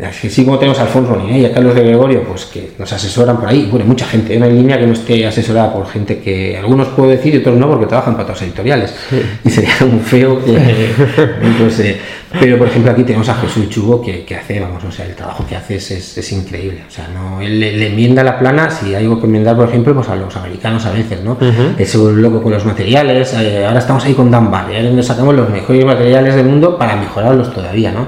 [0.04, 3.40] Así como tenemos a Alfonso Niné y a Carlos de Gregorio, pues que nos asesoran
[3.40, 3.68] por ahí.
[3.70, 7.10] Bueno, mucha gente, no hay línea que no esté asesorada por gente que algunos puedo
[7.10, 8.96] decir y otros no, porque trabajan para otras editoriales.
[9.44, 10.56] Y sería muy feo que.
[11.44, 11.98] entonces,
[12.40, 15.14] pero por ejemplo, aquí tenemos a Jesús Chugo que, que hace, vamos, o sea, el
[15.14, 16.84] trabajo que hace es, es, increíble.
[16.88, 19.94] O sea, no, él le, enmienda la plana si hay algo que enmendar, por ejemplo,
[19.94, 21.38] pues a los americanos a veces, ¿no?
[21.78, 23.34] Es un loco con los materiales.
[23.34, 26.96] Eh, ahora estamos ahí con Dan Barry, donde sacamos los mejores materiales del mundo para
[26.96, 28.08] mejorarlos todavía, ¿no?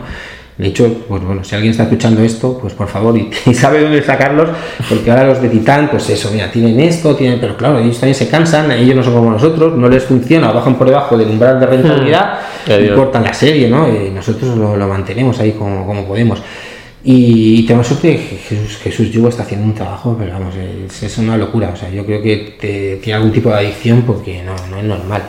[0.58, 4.04] De hecho, pues bueno, si alguien está escuchando esto, pues por favor, y, sabe dónde
[4.04, 4.50] sacarlos,
[4.88, 8.16] porque ahora los de Titán, pues eso, mira, tienen esto, tienen, pero claro, ellos también
[8.16, 11.60] se cansan, ellos no son como nosotros, no les funciona, bajan por debajo del umbral
[11.60, 13.88] de rentabilidad, y cortan la serie, ¿no?
[13.90, 16.42] Y nosotros lo, mantenemos ahí como, como podemos.
[17.04, 21.36] Y, tenemos suerte que Jesús, Jesús Yugo está haciendo un trabajo, pero vamos, es, una
[21.36, 21.72] locura.
[21.74, 24.84] O sea, yo creo que te, tiene algún tipo de adicción porque no, no es
[24.86, 25.24] normal.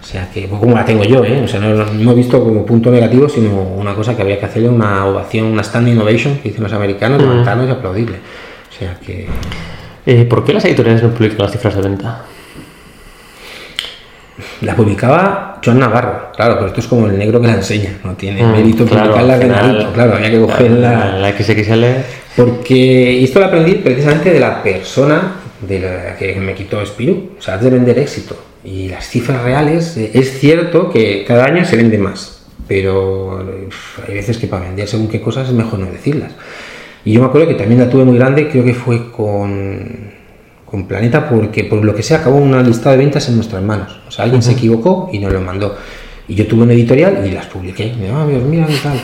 [0.00, 1.42] O sea, que pues, como la tengo yo, ¿eh?
[1.44, 4.46] O sea, no, no, he visto como punto negativo, sino una cosa que había que
[4.46, 8.16] hacerle una ovación, una standing innovation que dicen los americanos, levantarnos y aplaudirle.
[8.16, 9.28] O sea que.
[10.06, 12.24] Eh, ¿Por qué las editoriales no publican las cifras de venta?
[14.62, 18.14] La publicaba Joan Navarro, claro, pero esto es como el negro que la enseña, no
[18.14, 21.18] tiene mm, mérito claro, publicarla de claro, había que cogerla.
[21.18, 21.84] La, XXL.
[22.36, 27.42] Porque esto lo aprendí precisamente de la persona de la que me quitó Spiro, o
[27.42, 31.64] sea, has de vender éxito y las cifras reales, eh, es cierto que cada año
[31.64, 33.44] se vende más, pero
[34.06, 36.32] hay veces que para vender según qué cosas es mejor no decirlas.
[37.04, 40.12] Y yo me acuerdo que también la tuve muy grande, creo que fue con,
[40.66, 43.98] con Planeta, porque por lo que sea acabó una lista de ventas en nuestras manos.
[44.06, 45.76] O sea, alguien se equivocó y nos lo mandó.
[46.28, 47.94] Y yo tuve un editorial y las publiqué.
[48.12, 49.00] Ah, mira, qué tal.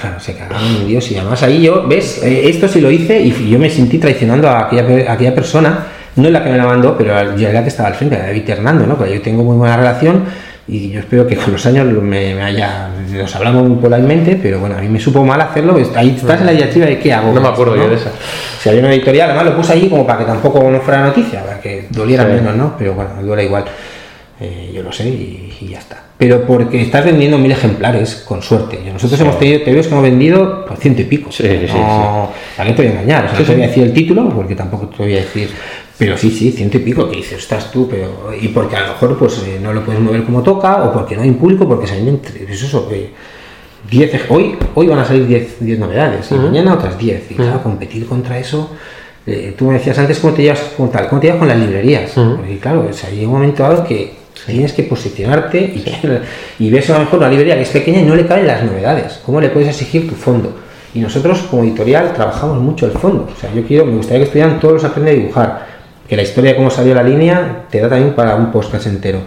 [0.00, 1.08] Claro, se cagaron en Dios.
[1.12, 2.22] Y además ahí yo, ¿ves?
[2.24, 5.86] Eh, esto sí lo hice y yo me sentí traicionando a aquella, a aquella persona
[6.16, 8.16] no es la que me la mandó, pero ya era la que estaba al frente,
[8.16, 8.96] la David Hernando, ¿no?
[8.96, 10.24] Porque yo tengo muy buena relación
[10.66, 12.88] y yo espero que con los años me, haya.
[13.10, 15.74] Nos hablamos muy polarmente, pero bueno, a mí me supo mal hacerlo.
[15.74, 17.32] Pues ahí estás en la diatriba de qué hago.
[17.32, 18.10] No me acuerdo yo de esa.
[18.60, 21.44] Si había una editorial, además lo puse ahí como para que tampoco no fuera noticia,
[21.44, 22.74] para que doliera menos, ¿no?
[22.78, 23.64] Pero bueno, duele igual.
[24.40, 26.02] Eh, yo lo sé y, ya está.
[26.16, 28.80] Pero porque estás vendiendo mil ejemplares, con suerte.
[28.90, 31.30] Nosotros hemos tenido TVs que hemos vendido por ciento y pico.
[31.30, 31.76] Sí, sí, sí.
[31.76, 33.24] ¿A qué te voy a engañar?
[33.26, 35.50] O sea, no te voy a decir el título, porque tampoco te voy a decir
[35.96, 38.32] pero sí, sí, ciento y pico, que dices, estás tú, pero.
[38.40, 41.14] Y porque a lo mejor pues eh, no lo puedes mover como toca, o porque
[41.14, 42.40] no hay público, porque salen entre.
[42.40, 43.10] Pues eso, eh,
[44.28, 45.26] hoy, hoy van a salir
[45.60, 47.30] 10 novedades, y mañana otras 10.
[47.30, 48.70] Y claro, competir contra eso.
[49.26, 51.58] Eh, tú me decías antes cómo te llevas con tal, cómo te llevas con las
[51.58, 52.10] librerías.
[52.12, 54.14] Porque claro, o sea, llega un momento dado que
[54.46, 55.84] tienes que posicionarte y,
[56.58, 58.64] y ves a lo mejor una librería que es pequeña y no le caen las
[58.64, 59.20] novedades.
[59.24, 60.58] ¿Cómo le puedes exigir tu fondo?
[60.92, 63.28] Y nosotros como editorial trabajamos mucho el fondo.
[63.34, 65.73] O sea, yo quiero, me gustaría que estudiaran todos los aprende a dibujar
[66.08, 69.20] que la historia de cómo salió la línea te da también para un podcast entero.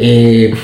[0.00, 0.54] Eh,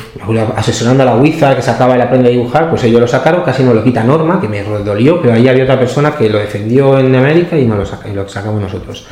[0.55, 3.65] asesorando a la Wiza que sacaba el aprende a dibujar, pues ellos lo sacaron, casi
[3.65, 7.01] no lo quita Norma, que me dolió, pero ahí había otra persona que lo defendió
[7.01, 9.07] en América y no lo, saca, y lo sacamos nosotros.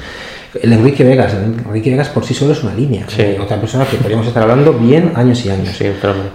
[0.60, 3.04] El Enrique Vegas, Enrique Vegas por sí solo es una línea,
[3.40, 5.74] otra persona que podríamos estar hablando bien años y años.
[5.76, 5.86] Sí,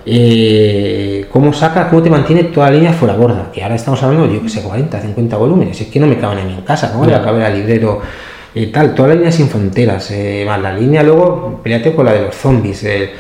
[0.06, 3.52] eh, ¿Cómo saca, cómo te mantiene toda la línea fuera borda?
[3.54, 6.40] Que ahora estamos hablando, yo que sé, 40, 50 volúmenes, es que no me caben
[6.40, 8.02] en mi casa, ¿cómo le va a caber al librero?
[8.58, 10.12] Y tal, toda la línea sin fronteras.
[10.12, 12.84] Eh, la línea luego, peleate con la de los zombies.
[12.84, 13.12] Eh,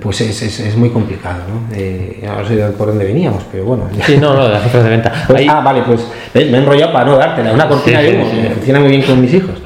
[0.00, 1.76] pues es, es, es, muy complicado, ¿no?
[1.76, 3.88] Eh, no sé por dónde veníamos, pero bueno.
[4.06, 5.12] Sí, no, no, de las cifras de venta.
[5.26, 7.52] Pues, Ah, vale, pues me he enrollado para no dártela.
[7.52, 9.60] Una cortina de humo, me funciona muy bien con mis hijos.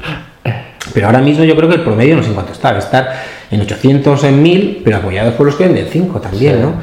[0.93, 3.13] Pero ahora mismo yo creo que el promedio no sé en cuánto está, estar
[3.51, 6.73] en 800, en 1000, pero apoyados por los que venden 5 también, ¿no?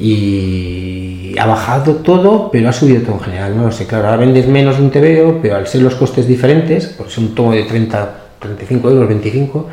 [0.00, 3.56] Y ha bajado todo, pero ha subido todo en general.
[3.56, 6.86] No lo sé, claro, ahora vendes menos un TVO, pero al ser los costes diferentes,
[6.86, 9.68] por ser un tomo de 30, 35 euros, 25,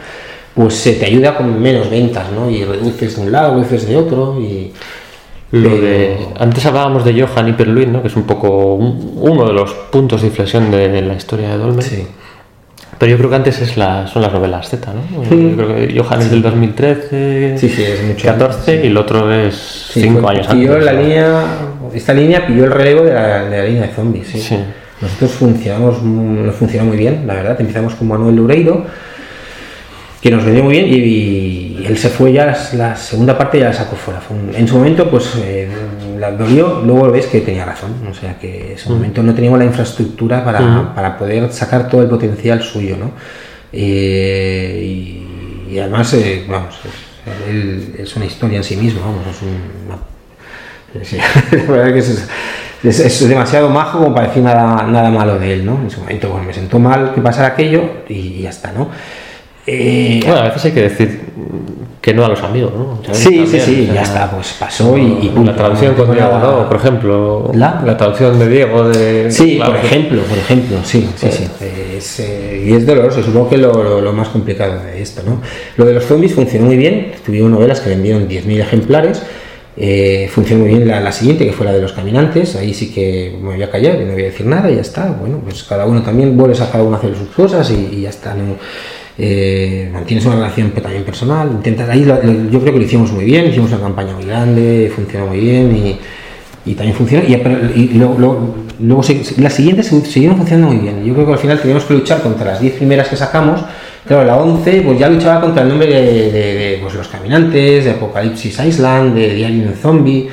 [0.53, 2.49] pues se te ayuda con menos ventas, ¿no?
[2.49, 4.73] Y reduces de un lado, reduces de otro y...
[5.49, 8.01] Lo de, antes hablábamos de Johan Hyperluin, ¿no?
[8.01, 11.81] que es un poco uno de los puntos de inflexión de la historia de Dolmen.
[11.81, 12.05] Sí.
[12.99, 15.23] Pero yo creo que antes es la, son las novelas Z, ¿no?
[15.23, 19.31] Yo creo que Johan es del 2013, sí, sí, es mucho 14 y el otro
[19.31, 20.83] es 5 años antes.
[20.83, 21.43] La línea,
[21.93, 24.27] esta línea pilló el relevo de la, de la línea de zombies.
[24.27, 24.57] Sí.
[24.99, 27.61] Nosotros funcionamos, nos funcionó muy bien, la verdad.
[27.61, 28.85] Empezamos con Manuel Loureiro
[30.21, 33.73] que nos vendió muy bien y, él se fue ya, la, segunda parte ya la
[33.73, 34.19] sacó fuera.
[34.53, 35.69] en su momento, pues eh,
[36.19, 38.93] la dolió, luego ves que tenía razón, o sea que en su mm.
[38.93, 40.95] momento no teníamos la infraestructura para, mm.
[40.95, 43.11] para poder sacar todo el potencial suyo, ¿no?
[43.71, 45.23] Eh,
[45.69, 46.75] y, además, eh, vamos,
[47.49, 50.17] es, es, una historia en sí mismo, vamos, es un...
[51.67, 55.79] verdad que es, es, demasiado majo como para decir nada, nada malo de él, ¿no?
[55.81, 58.89] En su momento, bueno, me sentó mal que pasara aquello y ya está, ¿no?
[59.65, 61.21] Eh, bueno, a veces hay que decir
[62.07, 62.99] que no a los amigos, ¿no?
[63.03, 63.17] ¿Sabes?
[63.19, 65.01] Sí, sí, sí, ya está, pues pasó y,
[65.35, 66.65] y La traducción con Diego, ¿no?
[66.65, 67.83] Por ejemplo, ¿La?
[67.85, 69.29] la traducción de Diego de...
[69.29, 71.47] Sí, Claro, por ejemplo, por ejemplo, sí, sí, sí.
[71.97, 75.41] Es, eh, y es doloroso, supongo que lo, lo- lo más complicado de esto, ¿no?
[75.75, 79.21] Lo de los zombies funcionó muy bien, tuvieron novelas que vendieron 10.000 ejemplares,
[79.75, 82.93] eh, funcionó muy bien la, la siguiente, que fue la de los caminantes, ahí sí
[82.93, 85.39] que me voy a callar y no voy a decir nada y ya está, bueno,
[85.43, 88.09] pues cada uno también vuelves a cada uno a hacer sus cosas y, y ya
[88.09, 88.55] está, ¿no?
[89.19, 93.11] Eh, mantienes una relación también personal, intentas, ahí lo- lo- yo creo que lo hicimos
[93.11, 97.23] muy bien, hicimos una campaña muy grande, funcionó muy bien y, y también funcionó.
[97.27, 97.33] Y,
[97.81, 98.55] y luego, luego-
[99.39, 101.03] las siguientes siguieron funcionando muy bien.
[101.03, 103.61] Yo creo que al final teníamos que luchar contra las 10 primeras que sacamos.
[104.05, 107.85] Claro, la 11 pues ya luchaba contra el nombre de, de- de, pues, Los Caminantes,
[107.85, 110.29] de Apocalipsis Island, de Diario Zombie.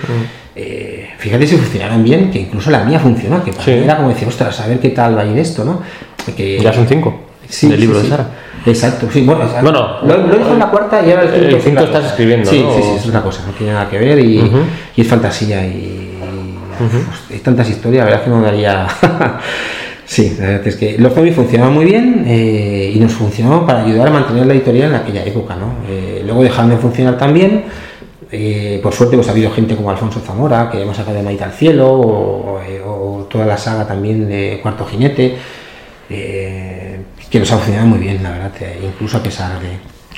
[0.55, 3.71] Eh, fíjate si funcionaron bien, que incluso la mía funcionó, que para Sí.
[3.73, 5.81] mí era como decir, ostras, a ver qué tal va a ir esto, ¿no?
[6.37, 8.05] Que, Ya son cinco Sí, del libro sí.
[8.05, 8.29] de Sara.
[8.67, 11.41] Exacto, sí, bueno, o sea, Bueno, lo, lo en la cuarta y ahora el el
[11.41, 12.75] quinto es quinto estás escribiendo, Sí, ¿no?
[12.75, 14.51] sí, sí, es otra cosa, no tiene nada que ver y,
[14.97, 16.19] es fantasía y,
[16.79, 18.87] pues, hay tantas historias, la verdad es que no daría...
[20.07, 23.85] sí, la verdad es que los zombies funcionaban muy bien eh, y nos funcionó para
[23.85, 25.75] ayudar a mantener la editorial en aquella época, ¿no?
[25.89, 27.65] Eh, luego dejaron de funcionar también.
[28.33, 31.45] Eh, por suerte pues ha habido gente como Alfonso Zamora que hemos sacado de Maite
[31.45, 35.37] al Cielo o, o toda la saga también de Cuarto Jinete
[36.11, 36.84] eh,
[37.35, 39.71] que nos ha funcionado muy bien la verdad incluso a pesar de,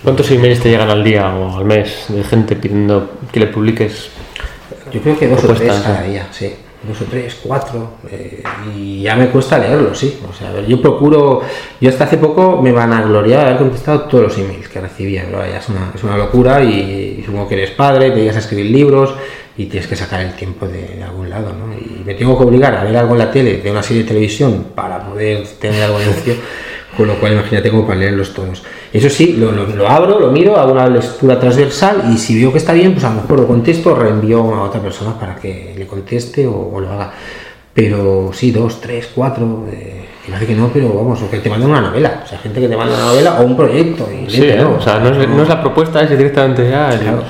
[0.05, 4.11] ¿Cuántos emails te llegan al día o al mes de gente pidiendo que le publiques?
[4.93, 6.53] Yo creo que dos o tres cada día, sí.
[6.87, 7.95] Dos o tres, cuatro.
[8.11, 8.43] eh,
[8.77, 10.21] y ya me cuesta leerlo, sí.
[10.29, 11.41] O sea, a ver, yo procuro.
[11.81, 14.79] Yo hasta hace poco me van a gloriar de haber contestado todos los emails que
[14.83, 15.25] recibía.
[15.25, 18.37] pero vaya, es, una, es una locura y, y supongo que eres padre, te llegas
[18.37, 19.14] a escribir libros
[19.57, 21.73] y tienes que sacar el tiempo de, de algún lado, ¿no?
[21.75, 24.09] Y me tengo que obligar a ver algo en la tele, de una serie de
[24.09, 26.35] televisión, para poder tener algo de ocio.
[26.97, 28.63] Con lo cual, imagínate como para leerlos todos.
[28.93, 32.51] Eso sí, lo, lo- lo abro, lo miro, hago una lectura transversal y si veo
[32.53, 35.75] que está bien, pues a lo mejor lo contesto, reenvío a otra persona para que
[35.77, 37.13] le conteste o, o lo haga.
[37.75, 40.07] Pero sí, dos, tres, cuatro, eh,
[40.47, 42.23] que no, pero vamos, o que te mandan una novela.
[42.25, 44.09] O sea, gente que te manda una novela o un proyecto.
[44.11, 44.65] Y Sí, ¿eh?
[44.65, 47.01] o sea, no es, no es la propuesta, es directamente ya el...
[47.01, 47.23] Claro.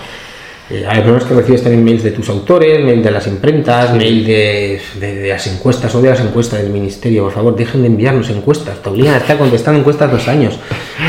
[0.68, 4.26] Eh, hay problemas que recibes también mails de tus autores, mail de las imprentas, mail
[4.26, 7.22] de, de- de las encuestas o de las encuestas del ministerio.
[7.24, 8.82] Por favor, dejen de enviarnos encuestas.
[8.82, 10.58] Te obligan a estar contestando encuestas dos años.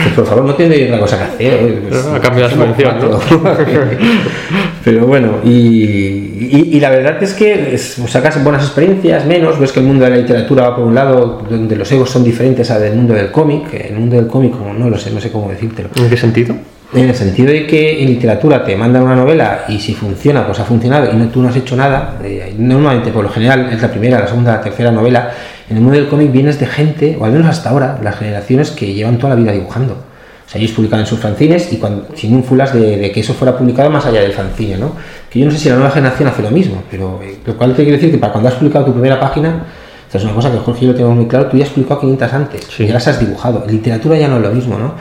[0.04, 1.82] Pues, por favor, no tienen otra cosa que hacer.
[1.90, 3.20] pues, A cambio de la subvención, ¿no?
[4.84, 9.72] Pero bueno, y, y- y la verdad es que es- sacas buenas experiencias, menos, ves
[9.72, 12.70] que el mundo de la literatura va por un lado, donde los egos son diferentes
[12.72, 13.74] al del mundo del cómic.
[13.74, 15.90] El mundo del cómic, como no lo sé, no sé cómo decírtelo.
[15.96, 16.56] ¿En qué sentido?
[16.94, 20.60] En el sentido de que en literatura te mandan una novela y si funciona, pues
[20.60, 22.18] ha funcionado y no, tú no has hecho nada.
[22.24, 25.32] eh, normalmente, por lo general, es la primera, la segunda, la tercera novela.
[25.70, 28.72] En el mundo del cómic vienes de gente, o al menos hasta ahora, las generaciones
[28.72, 29.94] que llevan toda la vida dibujando.
[29.94, 33.34] O sea, ellos publican en sus fanzines y cuando, sin ínfulas de, de que eso
[33.34, 34.94] fuera publicado más allá del fanzine, ¿no?
[35.30, 37.72] Que yo no sé si la nueva generación hace lo mismo, pero eh, lo cual
[37.72, 39.66] te quiere decir que para cuando has publicado tu primera página,
[40.14, 42.34] es una cosa que Jorge y yo tenemos muy claro, tú ya has publicado 500
[42.34, 42.88] antes, Sí.
[42.88, 43.66] ya las has dibujado.
[43.68, 44.94] Literatura ya no es lo mismo, ¿no?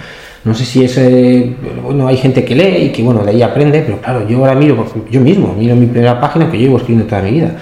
[0.46, 3.42] No sé si es, eh, bueno, hay gente que lee y que, bueno, de ahí
[3.42, 6.76] aprende, pero claro, yo ahora miro, yo mismo, miro mi primera página que yo llevo
[6.76, 7.56] escribiendo toda mi vida.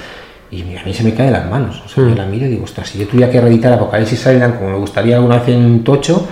[0.51, 1.83] Y a mí se me cae de las manos.
[1.87, 4.59] O sea, yo la miro y digo, ostras, si yo tuviera que reeditar Apocalipsis Island
[4.59, 6.29] como me gustaría alguna vez en Tocho,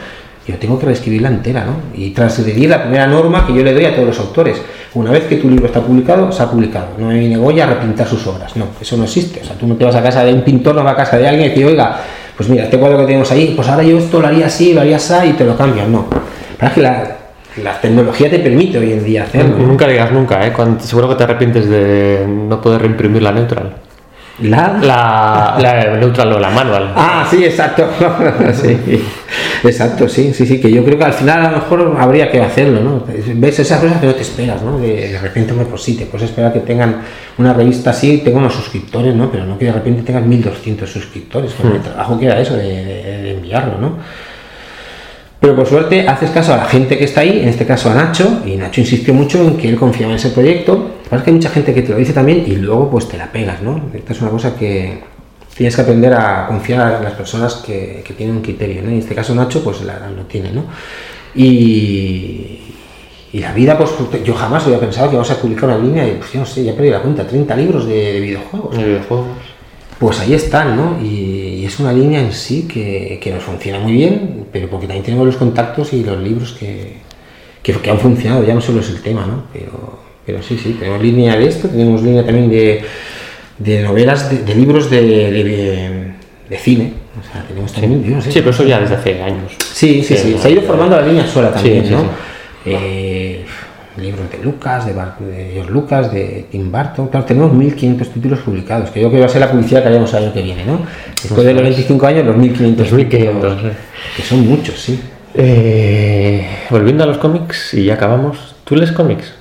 [0.46, 1.76] yo tengo que reescribirla entera, ¿no?
[1.94, 4.60] Y transgredir la primera norma que yo le doy a todos los autores.
[4.92, 6.88] Una vez que tu libro está publicado, se ha publicado.
[6.98, 8.54] No me viene Goya a repintar sus obras.
[8.56, 9.40] No, eso no existe.
[9.40, 11.16] O sea, tú no te vas a casa de un pintor, no vas a casa
[11.16, 11.98] de alguien y te oiga,
[12.36, 14.82] pues mira, este cuadro que tenemos ahí, pues ahora yo esto lo haría así, lo
[14.82, 15.90] haría así y te lo cambian.
[15.90, 16.04] No.
[16.70, 17.16] Que la,
[17.62, 19.56] la tecnología te permite hoy en día hacerlo.
[19.58, 20.52] Nunca digas nunca, ¿eh?
[20.52, 23.74] Cuando- seguro que te arrepientes de no poder reimprimir la neutral.
[24.40, 24.78] La...
[24.80, 26.92] La, la neutral o la manual.
[26.96, 27.86] Ah, sí, exacto.
[28.54, 28.78] sí,
[29.62, 32.40] exacto, sí, sí, sí, que yo creo que al final a lo mejor habría que
[32.40, 33.04] hacerlo, ¿no?
[33.34, 34.78] Ves esas cosas que no te esperas, ¿no?
[34.78, 37.02] De, de repente, pues sí, te puedes esperar que tengan
[37.38, 39.30] una revista así, tenga unos suscriptores, ¿no?
[39.30, 42.62] Pero no que de repente tengan 1200 suscriptores, con el trabajo que era eso de,
[42.84, 43.98] de- de enviarlo, ¿no?
[45.42, 47.94] Pero por suerte haces caso a la gente que está ahí, en este caso a
[47.94, 50.72] Nacho, y Nacho insistió mucho en que él confiaba en ese proyecto.
[50.74, 52.88] Lo que pasa es que hay mucha gente que te lo dice también y luego
[52.88, 53.90] pues te la pegas, ¿no?
[53.92, 55.00] Esta es una cosa que
[55.56, 58.90] tienes que aprender a confiar en las personas que, que tienen un criterio, ¿no?
[58.90, 60.62] Y en este caso Nacho pues la, lo tiene, ¿no?
[61.34, 62.60] Y,
[63.32, 63.90] y la vida, pues
[64.24, 66.62] yo jamás había pensado que vamos a publicar una línea de, pues yo no sé,
[66.62, 69.26] ya perdí la cuenta, 30 libros de, de videojuegos De videojuegos.
[69.98, 70.98] pues ahí están, ¿no?
[71.02, 74.86] Y, y es una línea en sí que, que nos funciona muy bien, pero porque
[74.86, 76.94] también tenemos los contactos y los libros que,
[77.62, 79.44] que, que han funcionado, ya no solo es el tema, ¿no?
[79.52, 82.82] Pero, pero sí, sí, tenemos línea de esto, tenemos línea también de,
[83.58, 86.12] de novelas, de, de libros de, de,
[86.50, 89.22] de cine, o sea, tenemos también, yo no sé, Sí, pero eso ya desde hace
[89.22, 89.52] años.
[89.72, 92.00] Sí, sí, sí, Sí, se ha ido formando la línea sola también, Sí, sí, ¿no?
[92.02, 92.06] sí.
[92.66, 93.44] Eh,
[93.96, 97.08] libros de Lucas, de, Bar- de George Lucas, de Tim Burton.
[97.08, 99.88] Claro, tenemos 1500 títulos publicados, que yo creo que va a ser la publicidad que
[99.88, 100.80] haremos el año que viene, ¿no?
[101.22, 102.92] Después de los 25 años, los 1500.
[102.92, 103.76] 1500, títulos.
[104.16, 105.00] Que son muchos, sí.
[105.34, 108.54] Eh, volviendo a los cómics y ya acabamos.
[108.64, 109.32] ¿Tú lees cómics?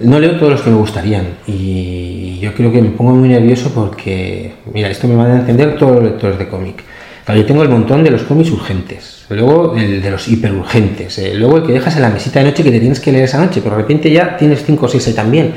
[0.00, 3.70] No leo todos los que me gustarían y yo creo que me pongo muy nervioso
[3.72, 6.82] porque, mira, esto me van a entender todos los lectores de cómic.
[7.28, 11.58] Yo tengo el montón de los cómics urgentes, luego el de los hiperurgentes, eh, luego
[11.58, 13.60] el que dejas en la mesita de noche que te tienes que leer esa noche,
[13.62, 15.54] pero de repente ya tienes 5 o 6 ahí también.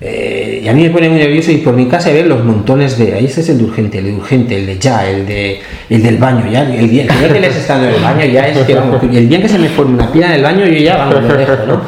[0.00, 2.44] Eh, y a mí me pone muy nervioso ir por mi casa y ver los
[2.44, 3.14] montones de.
[3.14, 6.02] Ahí este es el de urgente, el de urgente, el de ya, el de el
[6.02, 6.50] del baño.
[6.50, 9.28] Ya, el día, el día que estando en el baño ya es que vamos, el
[9.28, 11.52] día que se me forme una pila en el baño yo ya vamos, lo dejo,
[11.66, 11.82] ¿no?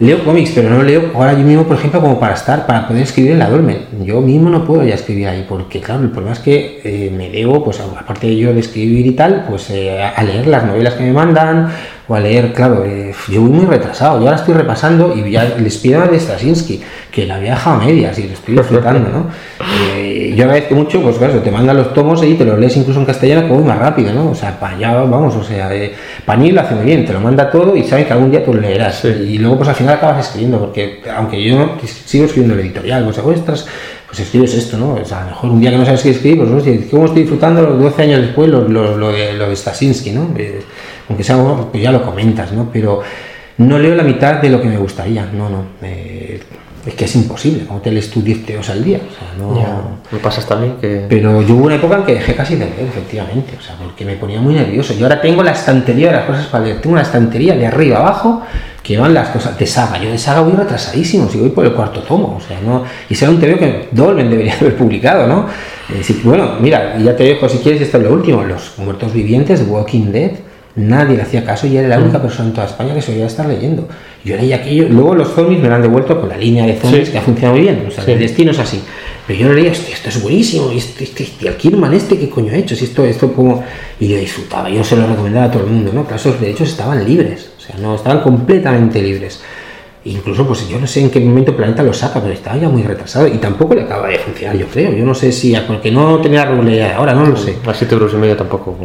[0.00, 3.02] Leo cómics, pero no leo ahora yo mismo, por ejemplo, como para estar, para poder
[3.02, 3.84] escribir en la Dolmen.
[4.02, 7.28] Yo mismo no puedo ya escribir ahí, porque claro, el problema es que eh, me
[7.28, 11.02] debo, pues aparte de yo escribir y tal, pues eh, a leer las novelas que
[11.02, 11.70] me mandan,
[12.08, 14.18] o a leer, claro, eh, yo voy muy retrasado.
[14.20, 16.80] Yo ahora estoy repasando y ya les pido de Straczynski,
[17.12, 19.26] que la dejado a medias y lo estoy disfrutando, ¿no?
[20.10, 22.98] Eh, yo agradezco mucho, pues claro, te mandan los tomos y te los lees incluso
[22.98, 24.30] en castellano como más rápido, ¿no?
[24.30, 25.92] O sea, para allá, vamos, o sea, eh,
[26.24, 28.52] Panini lo hace muy bien, te lo manda todo y saben que algún día tú
[28.52, 29.04] lo leerás.
[29.04, 33.18] Y luego, pues al final acabas escribiendo, porque aunque yo sigo escribiendo el editorial, pues
[33.38, 33.68] estas
[34.08, 34.94] pues escribes esto, ¿no?
[34.94, 37.06] O sea, a lo mejor un día que no sabes qué escribir, pues hostia, ¿cómo
[37.06, 40.30] estoy disfrutando los 12 años después lo, lo, lo de, lo de Straczynski, ¿no?
[40.36, 40.60] Eh,
[41.08, 41.36] aunque sea,
[41.70, 42.68] pues ya lo comentas, ¿no?
[42.72, 43.00] Pero
[43.58, 45.64] no leo la mitad de lo que me gustaría, no, no.
[45.82, 46.40] eh,
[46.86, 48.98] es que es imposible, ¿cómo te lees tú 10 teos al día?
[48.98, 50.00] O sea, no...
[50.10, 51.06] Me pasas también que.
[51.08, 54.04] Pero yo hubo una época en que dejé casi de leer, efectivamente, o sea, porque
[54.04, 54.92] me ponía muy nervioso.
[54.94, 57.98] Yo ahora tengo la estantería de las cosas para leer, tengo una estantería de arriba
[57.98, 58.42] abajo
[58.82, 59.98] que van las cosas de saga.
[59.98, 62.82] Yo de saga voy retrasadísimo, si voy por el cuarto tomo, o sea, no.
[63.08, 65.46] Y será un TVO que Dolmen debería haber publicado, ¿no?
[65.90, 69.60] Eh, bueno, mira, ya te dejo si quieres, esto es lo último, los muertos vivientes
[69.60, 70.32] de Walking Dead.
[70.74, 73.46] Nadie le hacía caso y era la única persona en toda España que solía estar
[73.46, 73.88] leyendo.
[74.24, 77.06] Yo leí aquello, luego los zombies me lo han devuelto con la línea de zombies
[77.06, 77.12] Sí.
[77.12, 78.12] que ha funcionado muy bien, o sea, Sí.
[78.12, 78.80] el destino es así.
[79.26, 82.18] Pero yo lo leía, hostia, esto es buenísimo, y este, este, este, el Kirman este,
[82.18, 82.74] ¿qué coño ha hecho?
[82.76, 83.64] Si esto, esto como...
[83.98, 86.02] Y yo disfrutaba, yo se lo recomendaba a todo el mundo, ¿no?
[86.04, 89.40] Claro, esos derechos estaban libres, o sea, no, estaban completamente libres.
[90.04, 92.82] Incluso, pues yo no sé en qué momento Planeta lo saca, pero estaba ya muy
[92.82, 94.92] retrasado y tampoco le acaba de funcionar, yo creo.
[94.92, 97.58] Yo no sé si, porque no tenía la regularidad ahora, no lo sé.
[97.66, 98.78] A 7 euros y medio tampoco.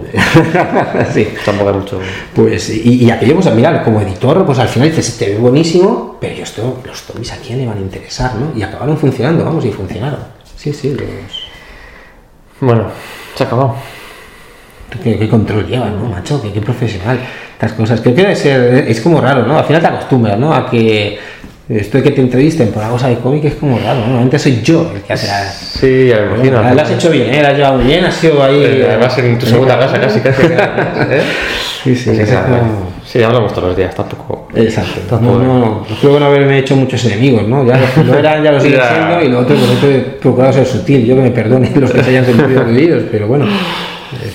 [1.13, 1.27] sí.
[1.45, 1.99] tampoco mucho.
[2.33, 6.17] Pues, y, y aquello, pues mira, como editor, pues al final dices, te ve buenísimo,
[6.19, 8.51] pero yo esto, los zombies a quién le van a interesar, ¿no?
[8.53, 10.19] Y acabaron funcionando, vamos, y funcionaron.
[10.57, 11.05] Sí, sí, los...
[12.59, 12.87] Bueno,
[13.35, 13.75] se ha acabado.
[15.03, 16.41] ¿Qué, qué control llevas, ¿no, macho?
[16.41, 17.17] ¿Qué, qué profesional.
[17.53, 18.01] Estas cosas.
[18.01, 19.57] Creo que debe ser, es como raro, ¿no?
[19.57, 20.53] Al final te acostumbras, ¿no?
[20.53, 21.17] A que
[21.67, 24.05] esto de que te entrevisten por algo de cómic es como raro, ¿no?
[24.07, 25.49] Normalmente soy yo el que hace la...
[25.51, 26.73] Sí, me imagino.
[26.73, 27.41] Lo has hecho bien, ¿eh?
[27.41, 28.61] Lo has llevado bien, has sido ahí...
[28.63, 30.41] Eh, Además, en tu segunda casa casi, casi.
[30.49, 31.21] ¿eh?
[31.83, 34.47] Sí, sí, es nada, como- Sí, hablamos todos los días, tampoco.
[34.55, 34.99] Exacto.
[35.09, 35.85] Tampoco- No, no, no.
[36.01, 37.65] Creo que no haberme hecho muchos enemigos, ¿no?
[37.65, 38.89] Ya los no eran, ya lo siguen Ya.
[38.89, 41.05] siendo y lo otro, pues otro he procurado ser sutil.
[41.05, 43.45] Yo que me perdone los que se hayan sentido agredidos, pero bueno.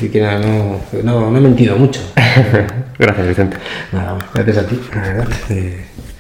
[0.09, 2.01] Nada, no, no, no he mentido mucho.
[2.99, 3.57] Gracias, Vicente.
[3.93, 5.29] Nada, gracias a ti, la verdad.
[5.49, 5.85] Eh,